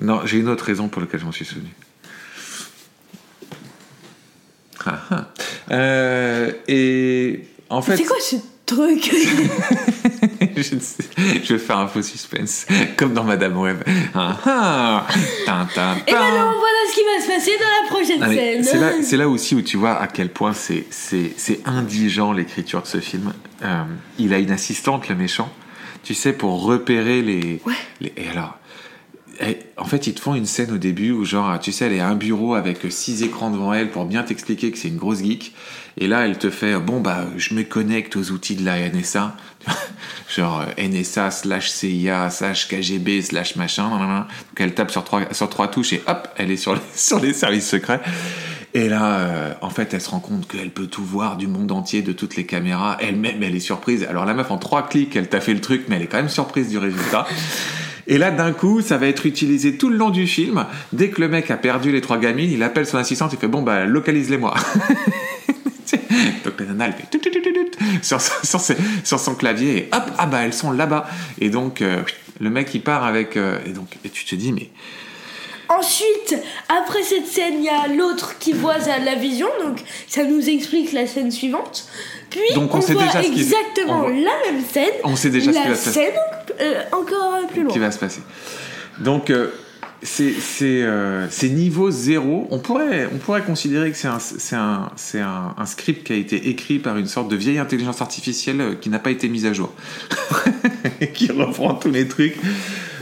Non, 0.00 0.20
j'ai 0.24 0.38
une 0.38 0.48
autre 0.48 0.64
raison 0.64 0.88
pour 0.88 1.00
laquelle 1.02 1.18
je 1.20 1.24
m'en 1.26 1.32
suis 1.32 1.44
souvenu. 1.44 1.70
Ah, 4.86 5.00
ah. 5.10 5.26
Euh, 5.72 6.52
et 6.68 7.46
en 7.70 7.80
fait, 7.82 7.96
C'est 7.96 8.04
quoi 8.04 8.16
ce 8.20 8.36
truc? 8.66 9.10
Je, 10.56 10.74
ne 10.76 10.80
sais- 10.80 11.02
je 11.42 11.54
vais 11.54 11.58
faire 11.58 11.78
un 11.78 11.88
faux 11.88 12.00
suspense, 12.00 12.66
comme 12.96 13.12
dans 13.12 13.24
Madame 13.24 13.56
Web. 13.58 13.78
Ah, 14.14 14.38
ah. 14.46 15.06
Tin, 15.44 15.66
tin, 15.74 15.96
Et 16.06 16.12
tin. 16.12 16.20
maintenant, 16.20 16.52
passer 17.34 17.52
dans 17.58 17.82
la 17.84 17.88
prochaine 17.88 18.18
Ah, 18.22 18.28
mais 18.28 18.62
scène. 18.62 19.02
C'est 19.02 19.16
là, 19.16 19.28
aussi 19.28 19.54
où 19.54 19.62
tu 19.62 19.76
vois 19.76 20.00
à 20.00 20.06
quel 20.06 20.28
point 20.30 20.52
c'est, 20.52 20.84
indigent 21.64 22.32
l'écriture 22.32 22.82
de 22.82 22.86
ce 22.86 23.00
film. 23.00 23.32
Euh, 23.62 23.82
il 24.18 24.32
a 24.34 24.38
une 24.38 24.50
assistante, 24.50 25.08
le 25.08 25.14
méchant, 25.14 25.50
tu 26.02 26.14
sais, 26.14 26.32
pour 26.32 26.62
repérer 26.62 27.22
les. 27.22 27.60
Ouais. 27.64 27.74
les- 28.00 28.12
et 28.16 28.28
alors, 28.30 28.58
en 29.76 29.84
fait, 29.84 30.06
ils 30.06 30.14
te 30.14 30.20
font 30.20 30.34
une 30.34 30.46
scène 30.46 30.70
au 30.72 30.78
début 30.78 31.10
où, 31.10 31.24
genre, 31.24 31.58
tu 31.58 31.72
sais, 31.72 31.86
elle 31.86 31.92
est 31.92 32.00
à 32.00 32.08
un 32.08 32.14
bureau 32.14 32.54
avec 32.54 32.78
six 32.90 33.22
écrans 33.22 33.50
devant 33.50 33.72
elle 33.72 33.90
pour 33.90 34.04
bien 34.04 34.22
t'expliquer 34.22 34.70
que 34.70 34.78
c'est 34.78 34.88
une 34.88 34.96
grosse 34.96 35.22
geek. 35.22 35.54
Et 35.98 36.08
là, 36.08 36.26
elle 36.26 36.38
te 36.38 36.50
fait, 36.50 36.76
bon, 36.78 37.00
bah, 37.00 37.26
je 37.36 37.54
me 37.54 37.62
connecte 37.62 38.16
aux 38.16 38.30
outils 38.30 38.56
de 38.56 38.64
la 38.64 38.88
NSA. 38.88 39.36
genre, 40.34 40.64
NSA 40.78 41.30
slash 41.30 41.70
CIA 41.70 42.30
slash 42.30 42.68
KGB 42.68 43.22
slash 43.22 43.56
machin. 43.56 43.90
Donc, 43.90 44.26
elle 44.56 44.74
tape 44.74 44.90
sur 44.90 45.04
trois, 45.04 45.32
sur 45.32 45.48
trois 45.48 45.68
touches 45.68 45.92
et 45.92 46.02
hop, 46.06 46.28
elle 46.36 46.50
est 46.50 46.56
sur 46.56 46.74
les, 46.74 46.80
sur 46.94 47.20
les 47.20 47.32
services 47.32 47.68
secrets. 47.68 48.00
Et 48.76 48.88
là, 48.88 49.20
euh, 49.20 49.54
en 49.60 49.70
fait, 49.70 49.94
elle 49.94 50.00
se 50.00 50.10
rend 50.10 50.18
compte 50.18 50.48
qu'elle 50.48 50.70
peut 50.70 50.88
tout 50.88 51.04
voir 51.04 51.36
du 51.36 51.46
monde 51.46 51.70
entier, 51.70 52.02
de 52.02 52.12
toutes 52.12 52.34
les 52.34 52.44
caméras. 52.44 52.96
Elle-même, 53.00 53.40
elle 53.44 53.54
est 53.54 53.60
surprise. 53.60 54.04
Alors, 54.08 54.24
la 54.24 54.34
meuf, 54.34 54.50
en 54.50 54.58
trois 54.58 54.88
clics, 54.88 55.14
elle 55.14 55.28
t'a 55.28 55.40
fait 55.40 55.54
le 55.54 55.60
truc, 55.60 55.84
mais 55.88 55.96
elle 55.96 56.02
est 56.02 56.06
quand 56.08 56.16
même 56.16 56.28
surprise 56.28 56.68
du 56.68 56.78
résultat. 56.78 57.24
Et 58.06 58.18
là, 58.18 58.30
d'un 58.30 58.52
coup, 58.52 58.80
ça 58.82 58.98
va 58.98 59.06
être 59.06 59.24
utilisé 59.26 59.76
tout 59.78 59.88
le 59.88 59.96
long 59.96 60.10
du 60.10 60.26
film. 60.26 60.66
Dès 60.92 61.08
que 61.10 61.20
le 61.22 61.28
mec 61.28 61.50
a 61.50 61.56
perdu 61.56 61.90
les 61.90 62.00
trois 62.02 62.18
gamines, 62.18 62.50
il 62.52 62.62
appelle 62.62 62.86
son 62.86 62.98
assistante, 62.98 63.32
il 63.32 63.38
fait 63.38 63.48
bon 63.48 63.62
bah 63.62 63.86
localise-les-moi. 63.86 64.54
Donc 66.44 66.54
la 66.60 66.66
nana, 66.66 66.86
elle 66.86 66.92
fait 66.92 67.06
tout, 67.10 67.18
tout, 67.18 67.30
tout, 67.30 67.84
sur, 68.02 68.20
sur, 68.20 68.60
ses- 68.60 68.76
sur 69.04 69.18
son 69.20 69.34
clavier 69.34 69.76
et 69.78 69.88
hop, 69.94 70.02
ah 70.18 70.26
bah 70.26 70.40
elles 70.44 70.52
sont 70.52 70.72
là-bas. 70.72 71.06
Et 71.40 71.48
donc 71.50 71.80
euh, 71.82 72.02
le 72.40 72.50
mec 72.50 72.74
il 72.74 72.80
part 72.82 73.04
avec 73.04 73.36
euh, 73.36 73.58
et 73.66 73.70
donc 73.70 73.88
et 74.04 74.08
tu 74.10 74.24
te 74.24 74.34
dis 74.34 74.52
mais 74.52 74.68
Ensuite, 75.70 76.36
après 76.68 77.02
cette 77.02 77.26
scène, 77.26 77.54
il 77.58 77.64
y 77.64 77.68
a 77.70 77.88
l'autre 77.88 78.36
qui 78.38 78.52
voit 78.52 78.76
la 78.78 79.14
vision, 79.14 79.48
donc 79.64 79.78
ça 80.06 80.22
nous 80.24 80.46
explique 80.48 80.92
la 80.92 81.06
scène 81.06 81.30
suivante. 81.30 81.88
Puis 82.28 82.40
Donc, 82.54 82.74
on 82.74 82.82
sait 82.82 82.92
voit 82.92 83.04
déjà 83.04 83.22
ce 83.22 83.28
exactement 83.28 83.94
on 84.00 84.00
voit- 84.00 84.10
la 84.10 84.52
même 84.52 84.62
scène. 84.70 84.92
on 85.04 85.16
sait 85.16 85.30
déjà 85.30 85.52
ce 85.52 85.56
la 85.56 85.62
qui 85.62 85.68
va 85.70 85.74
se 85.76 85.84
passer. 85.86 86.00
scène 86.00 86.14
euh, 86.60 86.82
encore 86.92 87.46
plus 87.52 87.62
loin. 87.62 87.72
qui 87.72 87.78
va 87.78 87.90
se 87.90 87.98
passer? 87.98 88.22
Donc 88.98 89.30
euh, 89.30 89.48
c'est 90.02 90.34
euh, 90.62 91.26
c'est 91.30 91.48
niveau 91.48 91.90
zéro. 91.90 92.46
On 92.50 92.58
pourrait 92.58 93.08
on 93.12 93.18
pourrait 93.18 93.42
considérer 93.42 93.90
que 93.90 93.96
c'est 93.96 94.08
un 94.08 94.18
c'est 94.18 94.56
un 94.56 94.90
c'est 94.96 95.20
un, 95.20 95.54
un 95.56 95.66
script 95.66 96.06
qui 96.06 96.12
a 96.12 96.16
été 96.16 96.48
écrit 96.48 96.78
par 96.78 96.96
une 96.98 97.06
sorte 97.06 97.28
de 97.28 97.36
vieille 97.36 97.58
intelligence 97.58 98.02
artificielle 98.02 98.60
euh, 98.60 98.74
qui 98.74 98.90
n'a 98.90 98.98
pas 98.98 99.10
été 99.10 99.28
mise 99.28 99.46
à 99.46 99.52
jour, 99.52 99.72
qui 101.14 101.32
reprend 101.32 101.74
tous 101.74 101.90
les 101.90 102.06
trucs. 102.06 102.36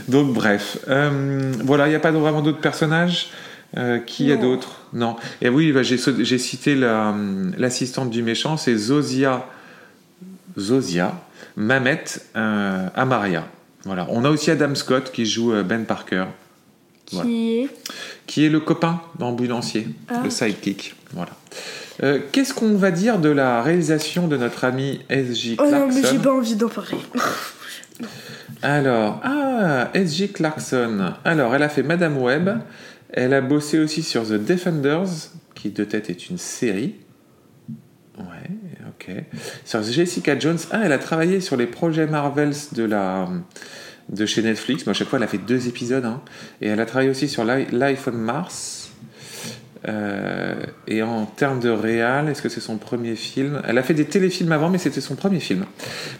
Donc 0.07 0.33
bref, 0.33 0.77
Euh, 0.87 1.51
voilà, 1.63 1.87
il 1.87 1.91
n'y 1.91 1.95
a 1.95 1.99
pas 1.99 2.11
vraiment 2.11 2.41
d'autres 2.41 2.61
personnages. 2.61 3.29
Euh, 3.75 3.97
qui 3.97 4.25
y 4.25 4.31
a 4.31 4.37
d'autres? 4.37 4.81
Non. 4.93 5.15
Et 5.41 5.49
oui, 5.49 5.71
bah, 5.71 5.81
j'ai 5.81 6.37
cité 6.37 6.75
la, 6.75 7.15
l'assistante 7.57 8.11
du 8.11 8.21
méchant, 8.21 8.55
c'est 8.55 8.77
Zosia 8.77 9.47
Zosia 10.59 11.15
Mamet 11.55 12.03
euh, 12.35 12.87
Amaria. 12.95 13.45
Voilà. 13.85 14.07
On 14.09 14.23
a 14.25 14.29
aussi 14.29 14.49
Adam 14.51 14.75
Scott 14.75 15.11
qui 15.11 15.25
joue 15.25 15.53
euh, 15.53 15.63
Ben 15.63 15.85
Parker, 15.85 16.25
Qui 17.05 17.59
est 17.61 17.69
qui 18.25 18.45
est 18.45 18.49
le 18.49 18.59
copain 18.61 19.01
d'ambulancier, 19.19 19.87
Ah. 20.09 20.21
le 20.23 20.29
sidekick. 20.29 20.95
Voilà. 21.11 21.31
Euh, 22.01 22.19
Qu'est-ce 22.31 22.53
qu'on 22.53 22.75
va 22.75 22.91
dire 22.91 23.19
de 23.19 23.29
la 23.29 23.61
réalisation 23.61 24.27
de 24.27 24.37
notre 24.37 24.63
ami 24.63 25.01
S.J. 25.09 25.57
Oh 25.59 25.65
non, 25.69 25.87
mais 25.87 25.93
j'ai 25.95 25.99
Clarkson 26.01 26.19
pas 26.19 26.33
envie 26.33 26.55
d'en 26.55 26.69
parler. 26.69 26.97
Alors, 28.61 29.19
ah, 29.23 29.89
S.J. 29.93 30.29
Clarkson. 30.31 31.13
Alors, 31.25 31.53
elle 31.53 31.63
a 31.63 31.69
fait 31.69 31.83
Madame 31.83 32.17
Web. 32.17 32.49
Elle 33.11 33.33
a 33.33 33.41
bossé 33.41 33.77
aussi 33.77 34.01
sur 34.01 34.23
The 34.23 34.33
Defenders, 34.43 35.29
qui 35.53 35.69
de 35.69 35.83
tête 35.83 36.09
est 36.09 36.29
une 36.29 36.37
série. 36.37 36.95
Ouais, 38.17 38.49
ok. 39.07 39.15
Sur 39.65 39.83
Jessica 39.83 40.37
Jones. 40.37 40.57
Ah, 40.71 40.81
elle 40.83 40.91
a 40.91 40.97
travaillé 40.99 41.41
sur 41.41 41.57
les 41.57 41.67
projets 41.67 42.07
Marvels 42.07 42.53
de 42.73 42.83
la, 42.83 43.27
de 44.09 44.25
chez 44.25 44.41
Netflix. 44.41 44.83
Mais 44.85 44.91
à 44.91 44.93
chaque 44.93 45.07
fois, 45.07 45.17
elle 45.19 45.23
a 45.23 45.27
fait 45.27 45.37
deux 45.37 45.67
épisodes. 45.67 46.05
hein. 46.05 46.21
Et 46.61 46.67
elle 46.67 46.79
a 46.79 46.85
travaillé 46.85 47.09
aussi 47.09 47.27
sur 47.27 47.43
Li- 47.45 47.67
Life 47.71 48.07
on 48.07 48.11
Mars. 48.15 48.79
Euh, 49.85 50.55
et 50.87 51.01
en 51.03 51.25
termes 51.25 51.59
de 51.59 51.69
réal, 51.69 52.29
est-ce 52.29 52.41
que 52.41 52.47
c'est 52.47 52.61
son 52.61 52.77
premier 52.77 53.15
film? 53.17 53.61
Elle 53.67 53.77
a 53.77 53.83
fait 53.83 53.93
des 53.93 54.05
téléfilms 54.05 54.53
avant, 54.53 54.69
mais 54.69 54.77
c'était 54.77 55.01
son 55.01 55.15
premier 55.15 55.41
film. 55.41 55.65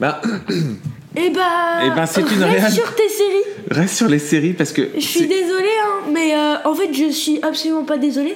Ben, 0.02 0.18
Et 1.16 1.30
bah. 1.30 1.80
Eh 1.86 1.90
ben, 1.92 2.06
c'est 2.06 2.20
une 2.30 2.44
reste 2.44 2.72
sur 2.72 2.94
tes 2.96 3.08
séries. 3.08 3.54
reste 3.72 3.96
sur 3.96 4.10
les 4.10 4.20
séries 4.20 4.52
parce 4.54 4.74
que. 4.74 4.82
Je 4.96 5.00
suis 5.00 5.28
désolée, 5.28 5.78
hein, 5.86 6.10
mais 6.12 6.34
euh, 6.36 6.56
en 6.66 6.76
fait, 6.76 6.94
je 6.94 7.10
suis 7.10 7.40
absolument 7.42 7.86
pas 7.86 7.98
désolée. 7.98 8.36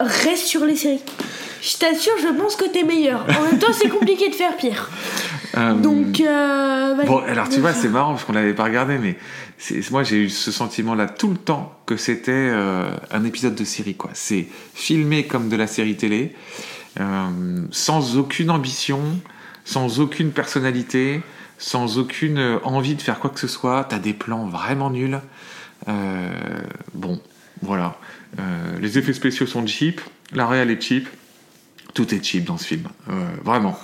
Reste 0.00 0.44
sur 0.46 0.64
les 0.64 0.76
séries. 0.76 1.02
Je 1.66 1.76
t'assure, 1.78 2.12
je 2.22 2.28
pense 2.28 2.54
que 2.54 2.64
t'es 2.68 2.84
meilleur. 2.84 3.26
En 3.28 3.42
même 3.42 3.58
temps, 3.58 3.72
c'est 3.72 3.88
compliqué 3.88 4.28
de 4.28 4.34
faire 4.36 4.56
pire. 4.56 4.88
euh, 5.56 5.74
Donc, 5.74 6.20
euh, 6.20 6.94
vas-y. 6.96 7.06
Bon, 7.06 7.18
alors 7.26 7.48
tu 7.48 7.58
vois, 7.58 7.72
c'est 7.72 7.88
marrant 7.88 8.12
parce 8.12 8.22
qu'on 8.24 8.34
l'avait 8.34 8.54
pas 8.54 8.62
regardé, 8.64 8.98
mais 8.98 9.16
moi 9.90 10.04
j'ai 10.04 10.16
eu 10.24 10.28
ce 10.28 10.52
sentiment-là 10.52 11.08
tout 11.08 11.28
le 11.28 11.36
temps 11.36 11.76
que 11.86 11.96
c'était 11.96 12.30
euh, 12.30 12.88
un 13.10 13.24
épisode 13.24 13.56
de 13.56 13.64
série, 13.64 13.96
quoi. 13.96 14.10
C'est 14.14 14.46
filmé 14.74 15.24
comme 15.26 15.48
de 15.48 15.56
la 15.56 15.66
série 15.66 15.96
télé, 15.96 16.36
sans 17.72 18.16
aucune 18.16 18.50
ambition, 18.50 19.00
sans 19.64 19.98
aucune 19.98 20.30
personnalité, 20.30 21.20
sans 21.58 21.98
aucune 21.98 22.60
envie 22.62 22.94
de 22.94 23.02
faire 23.02 23.18
quoi 23.18 23.30
que 23.30 23.40
ce 23.40 23.48
soit. 23.48 23.86
T'as 23.88 23.98
des 23.98 24.12
plans 24.12 24.46
vraiment 24.46 24.90
nuls. 24.90 25.18
Bon, 26.94 27.20
voilà. 27.60 27.96
Les 28.80 28.98
effets 28.98 29.14
spéciaux 29.14 29.46
sont 29.46 29.66
cheap, 29.66 30.00
la 30.32 30.46
réal 30.46 30.70
est 30.70 30.80
cheap. 30.80 31.08
Tout 31.96 32.14
est 32.14 32.22
cheap 32.22 32.44
dans 32.44 32.58
ce 32.58 32.66
film, 32.66 32.88
Euh, 33.08 33.12
vraiment. 33.42 33.76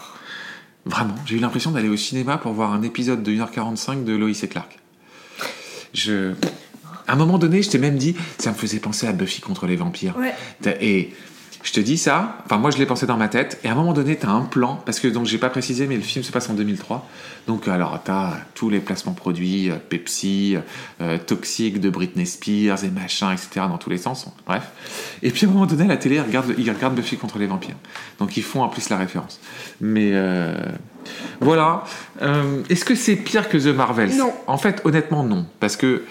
Vraiment, 0.84 1.14
j'ai 1.24 1.36
eu 1.36 1.38
l'impression 1.38 1.70
d'aller 1.70 1.88
au 1.88 1.96
cinéma 1.96 2.36
pour 2.36 2.52
voir 2.52 2.70
un 2.74 2.82
épisode 2.82 3.22
de 3.22 3.32
1h45 3.32 4.04
de 4.04 4.12
Lois 4.12 4.28
et 4.30 4.48
Clark. 4.48 4.78
Je... 5.94 6.34
À 7.08 7.14
un 7.14 7.16
moment 7.16 7.38
donné, 7.38 7.62
je 7.62 7.70
t'ai 7.70 7.78
même 7.78 7.96
dit, 7.96 8.14
ça 8.36 8.50
me 8.50 8.54
faisait 8.54 8.80
penser 8.80 9.06
à 9.06 9.12
Buffy 9.12 9.40
contre 9.40 9.66
les 9.66 9.76
vampires. 9.76 10.14
Ouais. 10.18 10.34
Et 10.82 11.14
je 11.62 11.72
te 11.72 11.80
dis 11.80 11.98
ça, 11.98 12.38
enfin 12.44 12.58
moi 12.58 12.70
je 12.70 12.78
l'ai 12.78 12.86
pensé 12.86 13.06
dans 13.06 13.16
ma 13.16 13.28
tête, 13.28 13.60
et 13.64 13.68
à 13.68 13.72
un 13.72 13.74
moment 13.74 13.92
donné, 13.92 14.16
t'as 14.16 14.30
un 14.30 14.42
plan, 14.42 14.80
parce 14.84 15.00
que 15.00 15.08
donc 15.08 15.26
j'ai 15.26 15.38
pas 15.38 15.50
précisé, 15.50 15.86
mais 15.86 15.96
le 15.96 16.02
film 16.02 16.24
se 16.24 16.32
passe 16.32 16.48
en 16.50 16.54
2003. 16.54 17.08
Donc 17.46 17.66
alors 17.68 18.00
t'as 18.04 18.34
tous 18.54 18.70
les 18.70 18.80
placements 18.80 19.12
produits, 19.12 19.70
euh, 19.70 19.76
Pepsi, 19.88 20.56
euh, 21.00 21.18
Toxic 21.18 21.80
de 21.80 21.90
Britney 21.90 22.26
Spears 22.26 22.84
et 22.84 22.90
machin, 22.90 23.32
etc. 23.32 23.66
dans 23.68 23.78
tous 23.78 23.90
les 23.90 23.98
sens. 23.98 24.26
Bref. 24.46 24.70
Et 25.22 25.30
puis 25.30 25.46
à 25.46 25.48
un 25.48 25.52
moment 25.52 25.66
donné, 25.66 25.84
à 25.84 25.88
la 25.88 25.96
télé, 25.96 26.16
ils 26.16 26.20
regardent, 26.20 26.54
ils 26.56 26.70
regardent 26.70 26.94
Buffy 26.94 27.16
contre 27.16 27.38
les 27.38 27.46
vampires. 27.46 27.76
Donc 28.18 28.36
ils 28.36 28.42
font 28.42 28.62
en 28.62 28.68
plus 28.68 28.88
la 28.88 28.96
référence. 28.96 29.40
Mais 29.80 30.10
euh, 30.12 30.54
voilà. 31.40 31.84
Euh, 32.22 32.62
Est-ce 32.68 32.84
que 32.84 32.94
c'est 32.94 33.16
pire 33.16 33.48
que 33.48 33.58
The 33.58 33.74
Marvels? 33.74 34.16
Non. 34.16 34.32
En 34.46 34.58
fait, 34.58 34.80
honnêtement, 34.84 35.24
non. 35.24 35.46
Parce 35.60 35.76
que, 35.76 36.04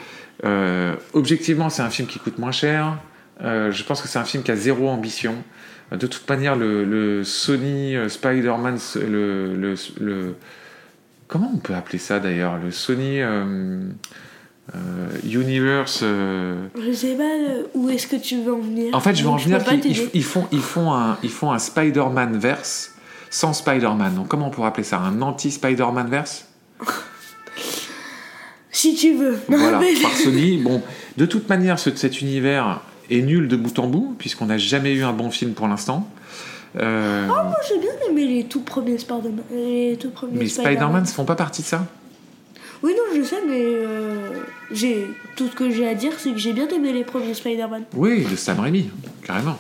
euh, 0.43 0.95
objectivement, 1.13 1.69
c'est 1.69 1.81
un 1.81 1.89
film 1.89 2.07
qui 2.07 2.19
coûte 2.19 2.37
moins 2.37 2.51
cher. 2.51 2.97
Euh, 3.43 3.71
je 3.71 3.83
pense 3.83 4.01
que 4.01 4.07
c'est 4.07 4.19
un 4.19 4.23
film 4.23 4.43
qui 4.43 4.51
a 4.51 4.55
zéro 4.55 4.87
ambition. 4.89 5.35
De 5.91 6.07
toute 6.07 6.29
manière, 6.29 6.55
le, 6.55 6.85
le 6.85 7.23
Sony 7.23 7.95
euh, 7.95 8.07
Spider-Man, 8.07 8.77
le, 8.95 9.55
le, 9.55 9.75
le- 9.99 10.35
Comment 11.27 11.51
on 11.53 11.57
peut 11.57 11.73
appeler 11.73 11.97
ça 11.97 12.19
d'ailleurs? 12.19 12.57
Le 12.63 12.71
Sony 12.71 13.21
euh, 13.21 13.81
euh, 14.75 14.77
Universe. 15.25 16.01
euh, 16.03 16.65
Je 16.81 16.91
sais 16.93 17.15
pas 17.15 17.23
euh, 17.23 17.63
où 17.73 17.89
est-ce 17.89 18.07
que 18.07 18.15
tu 18.17 18.41
veux 18.41 18.53
en 18.53 18.59
venir? 18.59 18.93
en 18.95 18.99
fait, 18.99 19.15
je 19.15 19.23
veux 19.23 19.29
en 19.29 19.37
venir 19.37 19.63
qu'ils 19.63 19.85
ils- 19.85 20.09
ils 20.13 20.23
font, 20.23 20.47
ils 20.51 20.59
font 20.61 20.93
un, 20.93 21.17
ils 21.23 21.29
font 21.29 21.51
un 21.51 21.59
Spider-Man 21.59 22.37
verse 22.37 22.93
sans 23.29 23.53
Spider-Man. 23.53 24.15
Donc, 24.15 24.27
comment 24.27 24.47
on 24.47 24.51
pourrait 24.51 24.67
appeler 24.67 24.83
ça? 24.83 24.99
Un 24.99 25.21
anti-Spider-Man 25.21 26.09
verse 26.09 26.47
Si 28.71 28.95
tu 28.95 29.15
veux. 29.15 29.37
Non, 29.49 29.57
Voilà, 29.57 29.79
mais- 29.79 29.93
par 30.01 30.11
Sony. 30.11 30.57
Bon, 30.57 30.81
de 31.17 31.25
toute 31.25 31.49
manière, 31.49 31.77
ce- 31.79 31.93
cet 31.95 32.21
univers 32.21 32.81
est 33.11 33.21
nul 33.21 33.47
de 33.47 33.55
bout 33.55 33.77
en 33.79 33.87
bout, 33.87 34.15
puisqu'on 34.17 34.45
n'a 34.47 34.57
jamais 34.57 34.93
eu 34.93 35.03
un 35.03 35.13
bon 35.13 35.29
film 35.31 35.53
pour 35.53 35.67
l'instant. 35.67 36.07
Euh, 36.79 37.27
Moi, 37.27 37.55
j'ai 37.67 37.77
bien 37.79 37.91
aimé 38.09 38.27
les 38.27 38.43
tout 38.45 38.61
premiers 38.61 38.97
Spider-Man. 38.97 39.43
Mais 39.51 40.47
Spider-Man 40.47 41.03
ne 41.03 41.07
font 41.07 41.25
pas 41.25 41.35
partie 41.35 41.61
de 41.61 41.67
ça 41.67 41.85
Oui, 42.81 42.93
non, 42.93 43.15
je 43.19 43.23
sais, 43.23 43.41
mais 43.47 43.61
euh, 43.61 44.29
j'ai 44.71 45.07
tout 45.35 45.47
ce 45.47 45.55
que 45.55 45.69
j'ai 45.69 45.87
à 45.87 45.95
dire, 45.95 46.13
c'est 46.17 46.31
que 46.31 46.37
j'ai 46.37 46.53
bien 46.53 46.67
aimé 46.69 46.93
les 46.93 47.03
premiers 47.03 47.33
Spider-Man. 47.33 47.83
Oui, 47.95 48.25
de 48.25 48.35
Sam 48.35 48.59
Raimi, 48.59 48.89
carrément. 49.25 49.57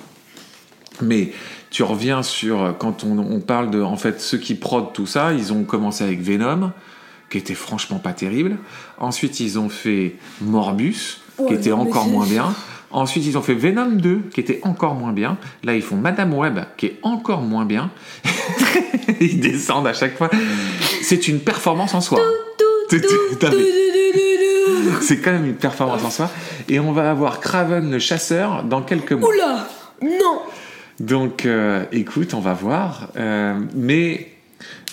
Mais 1.01 1.31
tu 1.69 1.83
reviens 1.83 2.23
sur 2.23 2.75
quand 2.79 3.03
on, 3.03 3.17
on 3.17 3.39
parle 3.39 3.71
de 3.71 3.81
en 3.81 3.97
fait 3.97 4.21
ceux 4.21 4.37
qui 4.37 4.55
prodent 4.55 4.93
tout 4.93 5.07
ça, 5.07 5.33
ils 5.33 5.51
ont 5.51 5.63
commencé 5.63 6.03
avec 6.03 6.21
Venom, 6.21 6.71
qui 7.29 7.37
était 7.37 7.55
franchement 7.55 7.97
pas 7.97 8.13
terrible. 8.13 8.57
Ensuite, 8.99 9.39
ils 9.39 9.57
ont 9.57 9.69
fait 9.69 10.15
Morbus, 10.41 11.17
qui 11.47 11.53
était 11.53 11.71
encore 11.71 12.07
moins 12.07 12.25
bien. 12.27 12.53
Ensuite, 12.93 13.25
ils 13.25 13.37
ont 13.37 13.41
fait 13.41 13.53
Venom 13.53 13.91
2, 13.91 14.29
qui 14.33 14.39
était 14.39 14.59
encore 14.63 14.95
moins 14.95 15.13
bien. 15.13 15.37
Là, 15.63 15.75
ils 15.75 15.81
font 15.81 15.95
Madame 15.95 16.33
Web, 16.33 16.59
qui 16.77 16.87
est 16.87 16.99
encore 17.03 17.41
moins 17.41 17.65
bien. 17.65 17.89
ils 19.21 19.39
descendent 19.39 19.87
à 19.87 19.93
chaque 19.93 20.17
fois. 20.17 20.29
C'est 21.01 21.27
une 21.27 21.39
performance 21.39 21.93
en 21.93 22.01
soi. 22.01 22.19
C'est 25.01 25.17
quand 25.21 25.31
même 25.31 25.45
une 25.45 25.55
performance 25.55 26.03
en 26.03 26.09
soi. 26.09 26.29
Et 26.67 26.79
on 26.79 26.91
va 26.91 27.09
avoir 27.09 27.39
Craven 27.39 27.89
le 27.89 27.99
chasseur 27.99 28.63
dans 28.63 28.81
quelques 28.81 29.13
mois. 29.13 29.29
Oula 29.29 29.67
Non 30.01 30.41
Donc, 30.99 31.45
euh, 31.45 31.85
écoute, 31.91 32.33
on 32.33 32.41
va 32.41 32.53
voir. 32.53 33.09
Euh, 33.15 33.59
mais 33.73 34.31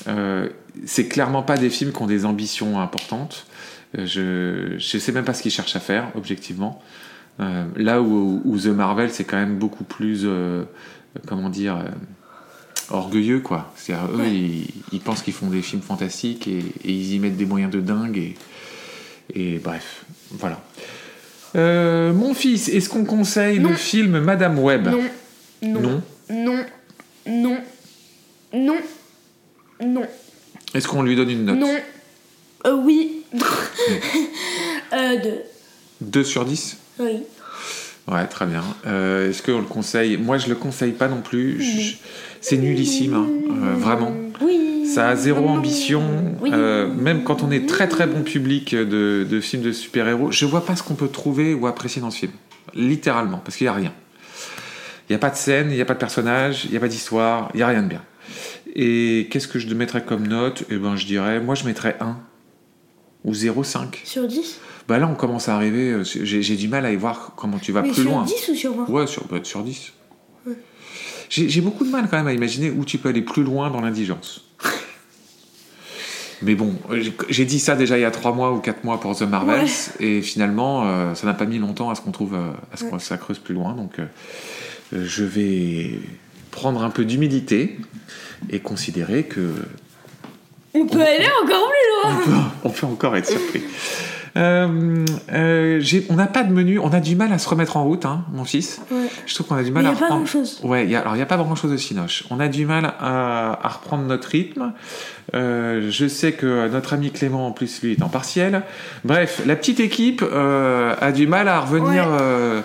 euh, 0.07 0.49
c'est 0.87 1.09
clairement 1.09 1.43
pas 1.43 1.57
des 1.57 1.71
films 1.71 1.93
qui 1.93 2.03
ont 2.03 2.07
des 2.07 2.25
ambitions 2.25 2.81
importantes. 2.81 3.47
Je 3.95 4.75
je 4.79 4.99
sais 4.99 5.13
même 5.13 5.25
pas 5.25 5.35
ce 5.35 5.43
qu'ils 5.43 5.51
cherchent 5.51 5.77
à 5.77 5.81
faire, 5.81 6.11
objectivement. 6.15 6.83
Euh, 7.41 7.65
là 7.77 8.03
où, 8.03 8.43
où 8.45 8.59
The 8.59 8.67
Marvel, 8.67 9.11
c'est 9.13 9.25
quand 9.25 9.37
même 9.37 9.59
beaucoup 9.59 9.85
plus, 9.85 10.23
euh, 10.25 10.65
comment 11.27 11.49
dire, 11.51 11.77
euh, 11.77 11.89
orgueilleux, 12.91 13.41
quoi. 13.41 13.73
C'est-à-dire, 13.77 14.09
eux, 14.13 14.19
Ouais. 14.19 14.31
ils, 14.35 14.67
ils 14.93 15.01
pensent 15.01 15.23
qu'ils 15.23 15.35
font 15.35 15.47
des 15.49 15.63
films 15.63 15.83
fantastiques 15.83 16.49
et, 16.49 16.59
et 16.59 16.93
ils 16.93 17.15
y 17.15 17.19
mettent 17.21 17.37
des 17.37 17.47
moyens 17.47 17.71
de 17.73 17.81
dingue. 17.81 18.19
Et, 18.19 18.35
et 19.35 19.59
bref, 19.59 20.05
voilà. 20.33 20.61
Mon 21.55 22.35
fils, 22.35 22.69
est-ce 22.69 22.89
qu'on 22.89 23.05
conseille 23.05 23.59
Non. 23.59 23.71
le 23.71 23.75
film 23.77 24.19
Madame 24.21 24.59
Web? 24.59 24.89
Non 24.89 25.03
Non 25.63 25.81
Non. 25.81 26.03
Non 26.31 26.65
Non 27.27 27.57
Non 28.53 28.77
Non 29.83 30.03
Est-ce 30.75 30.87
qu'on 30.89 31.03
lui 31.03 31.17
donne 31.17 31.31
une 31.31 31.45
note? 31.47 31.59
Non 31.59 31.77
Oui 32.85 33.23
Euh, 34.93 35.17
deux. 35.23 35.41
2 36.01 36.25
sur 36.25 36.45
10 36.45 36.77
Oui. 37.01 37.23
Ouais, 38.11 38.27
très 38.27 38.47
bien. 38.47 38.65
Euh, 38.87 39.29
Est-ce 39.29 39.43
qu'on 39.43 39.59
le 39.59 39.65
conseille? 39.67 40.17
Moi, 40.17 40.39
je 40.39 40.49
le 40.49 40.55
conseille 40.55 40.93
pas 40.93 41.09
non 41.09 41.21
plus. 41.21 41.61
Je- 41.63 41.97
C'est 42.41 42.57
nullissime, 42.57 43.15
hein, 43.15 43.27
euh, 43.51 43.75
vraiment. 43.77 44.13
Oui. 44.41 44.87
Ça 44.87 45.09
a 45.09 45.17
zéro 45.17 45.47
ambition. 45.49 46.03
Oui. 46.41 46.51
Euh, 46.53 46.87
même 46.89 47.25
quand 47.25 47.43
on 47.43 47.51
est 47.51 47.69
très 47.69 47.89
très 47.89 48.07
bon 48.07 48.23
public 48.23 48.75
de, 48.75 49.27
de 49.29 49.41
films 49.41 49.63
de 49.63 49.73
super-héros, 49.73 50.31
je 50.33 50.47
vois 50.47 50.65
pas 50.65 50.75
ce 50.77 50.83
qu'on 50.83 50.95
peut 50.95 51.09
trouver 51.09 51.53
ou 51.53 51.67
apprécier 51.67 52.01
dans 52.01 52.11
ce 52.11 52.19
film. 52.21 52.33
Littéralement, 52.75 53.39
parce 53.45 53.57
qu'il 53.57 53.65
y 53.67 53.69
a 53.69 53.73
rien. 53.75 53.93
Il 55.09 55.13
n'y 55.13 55.17
a 55.17 55.19
pas 55.19 55.31
de 55.31 55.37
scène, 55.37 55.69
il 55.71 55.75
n'y 55.77 55.83
a 55.83 55.85
pas 55.85 55.95
de 55.95 55.99
personnage, 55.99 56.65
il 56.67 56.71
n'y 56.71 56.77
a 56.77 56.81
pas 56.81 56.89
d'histoire, 56.89 57.51
il 57.55 57.59
n'y 57.59 57.63
a 57.63 57.67
rien 57.67 57.83
de 57.83 57.89
bien. 57.89 58.03
Et 58.75 59.27
qu'est-ce 59.31 59.49
que 59.49 59.59
je 59.59 59.73
mettrais 59.75 60.05
comme 60.05 60.27
note? 60.27 60.65
Eh 60.71 60.77
ben, 60.77 60.97
je 60.97 61.07
dirais, 61.07 61.41
moi, 61.41 61.55
je 61.55 61.65
mettrais 61.65 61.97
1 62.01 62.17
ou 63.25 63.33
0,5. 63.33 63.97
Sur 64.05 64.27
10 64.29 64.61
Bah 64.89 64.99
là, 64.99 65.07
on 65.07 65.15
commence 65.15 65.49
à 65.49 65.55
arriver. 65.55 65.91
euh, 65.91 66.03
J'ai 66.05 66.57
du 66.57 66.67
mal 66.67 66.87
à 66.87 66.93
y 66.93 66.97
voir 66.97 67.33
comment 67.37 67.59
tu 67.59 67.73
vas 67.73 67.83
Mais 67.83 67.89
plus 67.91 68.03
sur 68.03 68.11
loin. 68.11 68.25
10 68.25 68.49
ou 68.49 68.55
sur 68.55 68.75
20 68.75 68.89
Ouais, 68.89 69.07
sur, 69.07 69.25
peut-être 69.25 69.47
sur 69.47 69.63
10. 69.63 69.93
J'ai 71.29 71.47
j'ai 71.51 71.61
beaucoup 71.61 71.85
de 71.85 71.91
mal 71.91 72.09
quand 72.11 72.17
même 72.17 72.27
à 72.27 72.33
imaginer 72.33 72.71
où 72.71 72.87
tu 72.87 72.97
peux 72.97 73.11
aller 73.11 73.21
plus 73.21 73.43
loin 73.43 73.71
dans 73.71 73.83
l'indigence. 73.83 74.45
Mais 76.41 76.55
bon, 76.55 76.75
j'ai- 76.93 77.13
j'ai 77.29 77.45
dit 77.45 77.59
ça 77.59 77.75
déjà 77.77 77.99
il 77.99 78.01
y 78.01 78.05
a 78.05 78.11
3 78.11 78.33
mois 78.33 78.53
ou 78.53 78.61
4 78.61 78.85
mois 78.85 78.99
pour 79.01 79.15
The 79.15 79.23
Marvels, 79.23 79.65
Ouais. 80.01 80.07
et 80.07 80.23
finalement, 80.23 80.87
euh, 80.87 81.15
ça 81.15 81.27
n'a 81.27 81.35
pas 81.35 81.45
mis 81.47 81.59
longtemps 81.59 81.91
à 81.91 81.95
ce 81.97 82.01
qu'on 82.01 82.13
trouve, 82.13 82.35
euh, 82.35 82.51
à 82.73 82.77
ce 82.79 82.85
que 82.85 82.99
ça 82.99 83.19
creuse 83.19 83.41
plus 83.41 83.55
loin. 83.55 83.75
Donc, 83.75 83.99
euh, 83.99 84.05
euh, 84.95 85.05
je 85.05 85.25
vais 85.25 85.99
prendre 86.53 86.83
un 86.83 86.91
peu 86.91 87.05
d'humilité 87.05 87.77
et 88.51 88.61
considérer 88.61 89.25
que 89.25 89.53
On 90.75 90.87
peut 90.87 91.01
aller 91.03 91.27
encore 91.43 91.69
plus 91.69 92.09
loin 92.11 92.21
on 92.21 92.25
peut, 92.25 92.37
on 92.65 92.71
peut 92.71 92.87
encore 92.87 93.17
être 93.17 93.29
surpris. 93.29 93.63
Euh, 94.39 95.05
euh, 95.33 95.83
on 96.11 96.15
n'a 96.15 96.27
pas 96.27 96.45
de 96.45 96.53
menu, 96.53 96.79
on 96.79 96.91
a 96.93 97.01
du 97.01 97.17
mal 97.17 97.33
à 97.33 97.39
se 97.39 97.49
remettre 97.49 97.77
en 97.77 97.85
route, 97.85 98.05
hein, 98.07 98.25
mon 98.33 98.45
fils. 98.45 98.81
Ouais. 98.91 99.09
Je 99.27 99.35
trouve 99.35 99.49
qu'on 99.49 99.57
a 99.57 99.63
du 99.63 99.71
Mais 99.73 99.83
mal 99.83 99.85
il 99.85 99.87
à 99.87 99.91
n'y 99.91 99.97
a 99.97 99.99
pas 99.99 100.05
reprendre. 100.07 100.23
grand-chose. 100.25 100.61
Ouais, 100.63 100.85
il 100.85 100.91
y 100.91 100.97
a- 100.97 101.01
alors 101.01 101.15
il 101.15 101.17
n'y 101.19 101.23
a 101.23 101.27
pas 101.27 101.37
grand 101.37 101.55
chose 101.57 101.73
de 101.73 101.77
Cinoche. 101.77 102.25
On 102.31 102.39
a 102.39 102.49
du 102.49 102.65
mal 102.65 102.87
à, 103.01 103.59
à 103.63 103.69
reprendre 103.69 104.05
notre 104.05 104.29
rythme. 104.29 104.73
Euh, 105.35 105.89
je 105.91 106.07
sais 106.07 106.33
que 106.33 106.69
notre 106.69 106.93
ami 106.95 107.11
Clément, 107.11 107.47
en 107.49 107.53
plus, 107.53 107.83
lui, 107.83 107.93
est 107.93 108.03
en 108.03 108.09
partiel. 108.09 108.63
Bref, 109.05 109.43
la 109.45 109.57
petite 109.57 109.81
équipe 109.81 110.23
a 110.23 111.13
du 111.13 111.27
mal 111.27 111.49
à 111.49 111.61
revenir 111.61 112.07
Ouais. 112.09 112.63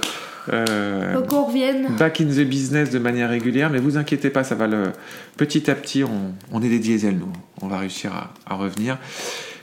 euh, 0.54 1.22
qu'on 1.28 1.44
revienne. 1.46 1.88
back 1.98 2.22
in 2.22 2.26
the 2.26 2.42
business 2.46 2.90
de 2.90 3.00
manière 3.00 3.30
régulière, 3.30 3.70
mais 3.70 3.80
vous 3.80 3.98
inquiétez 3.98 4.30
pas, 4.30 4.44
ça 4.44 4.56
va 4.56 4.68
le 4.68 4.92
petit 5.38 5.72
à 5.72 5.76
petit. 5.76 6.04
On, 6.04 6.34
on 6.52 6.62
est 6.62 6.70
des 6.70 6.80
diesels, 6.80 7.18
nous. 7.18 7.32
On 7.62 7.68
va 7.68 7.78
réussir 7.80 8.12
à, 8.14 8.34
à 8.54 8.56
revenir. 8.58 8.98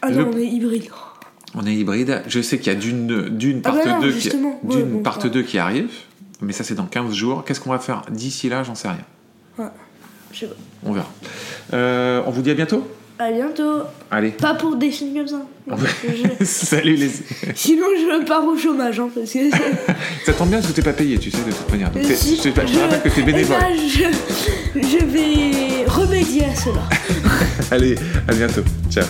Ah 0.03 0.11
le- 0.11 0.17
non, 0.25 0.31
on 0.35 0.39
est 0.39 0.47
hybride. 0.47 0.89
On 1.55 1.67
est 1.67 1.75
hybride. 1.75 2.23
Je 2.29 2.41
sais 2.41 2.59
qu'il 2.59 2.73
y 2.73 2.77
a 2.77 2.79
d'une 2.79 3.29
d'une 3.31 3.61
Ah 3.65 3.71
part 3.73 3.85
bah 3.85 3.91
non, 3.91 4.01
2 4.03 4.13
qui, 4.13 4.21
justement. 4.21 4.61
Ouais, 4.63 4.77
d'une 4.77 4.87
bon, 4.87 5.03
part 5.03 5.19
ouais. 5.25 5.31
2 5.31 5.43
qui 5.43 5.59
arrive, 5.59 5.91
mais 6.41 6.53
ça 6.53 6.63
c'est 6.65 6.75
dans 6.75 6.87
15 6.87 7.13
jours. 7.13 7.45
Qu'est-ce 7.45 7.61
qu'on 7.61 7.71
va 7.71 7.79
faire 7.79 8.03
d'ici 8.11 8.49
là? 8.49 8.63
J'en 8.63 8.75
sais 8.75 8.89
rien. 8.89 9.71
Je 10.33 10.39
sais 10.39 10.47
pas. 10.47 10.55
On 10.85 10.93
verra. 10.93 11.11
Euh, 11.73 12.23
on 12.27 12.31
vous 12.31 12.41
dit 12.43 12.51
à 12.51 12.55
bientôt 12.55 12.87
À 13.19 13.33
bientôt. 13.33 13.81
Allez. 14.13 14.31
Pas 14.31 14.55
pour 14.55 14.77
des 14.77 14.91
films 14.93 15.13
comme 15.15 15.27
ça. 15.27 15.43
Je- 16.39 16.45
Salut 16.45 16.95
les. 16.95 17.11
Sinon, 17.57 17.87
je 17.97 18.25
pars 18.25 18.45
au 18.45 18.57
chômage, 18.57 19.01
hein, 19.01 19.09
parce 19.13 19.33
que. 19.33 19.51
Ça 20.25 20.33
tombe 20.33 20.49
bien 20.51 20.59
parce 20.59 20.69
que 20.71 20.77
t'es 20.77 20.83
pas 20.83 20.93
payé, 20.93 21.19
tu 21.19 21.31
sais, 21.33 21.39
de 21.39 21.51
toute 21.51 21.71
manière. 21.71 21.91
Donc, 21.91 22.05
Si, 22.15 22.37
je, 22.37 22.43
te- 22.49 22.61
je 22.67 22.73
te 22.75 22.79
rappelle 22.79 23.03
que 23.03 23.09
t'es 23.09 23.23
bénévole. 23.23 23.57
je, 23.89 24.81
je 24.81 25.05
vais 25.05 25.85
remédier 25.87 26.45
à 26.45 26.55
cela. 26.55 26.83
Allez, 27.73 27.97
à 28.29 28.33
bientôt. 28.33 28.63
Ciao. 28.89 29.05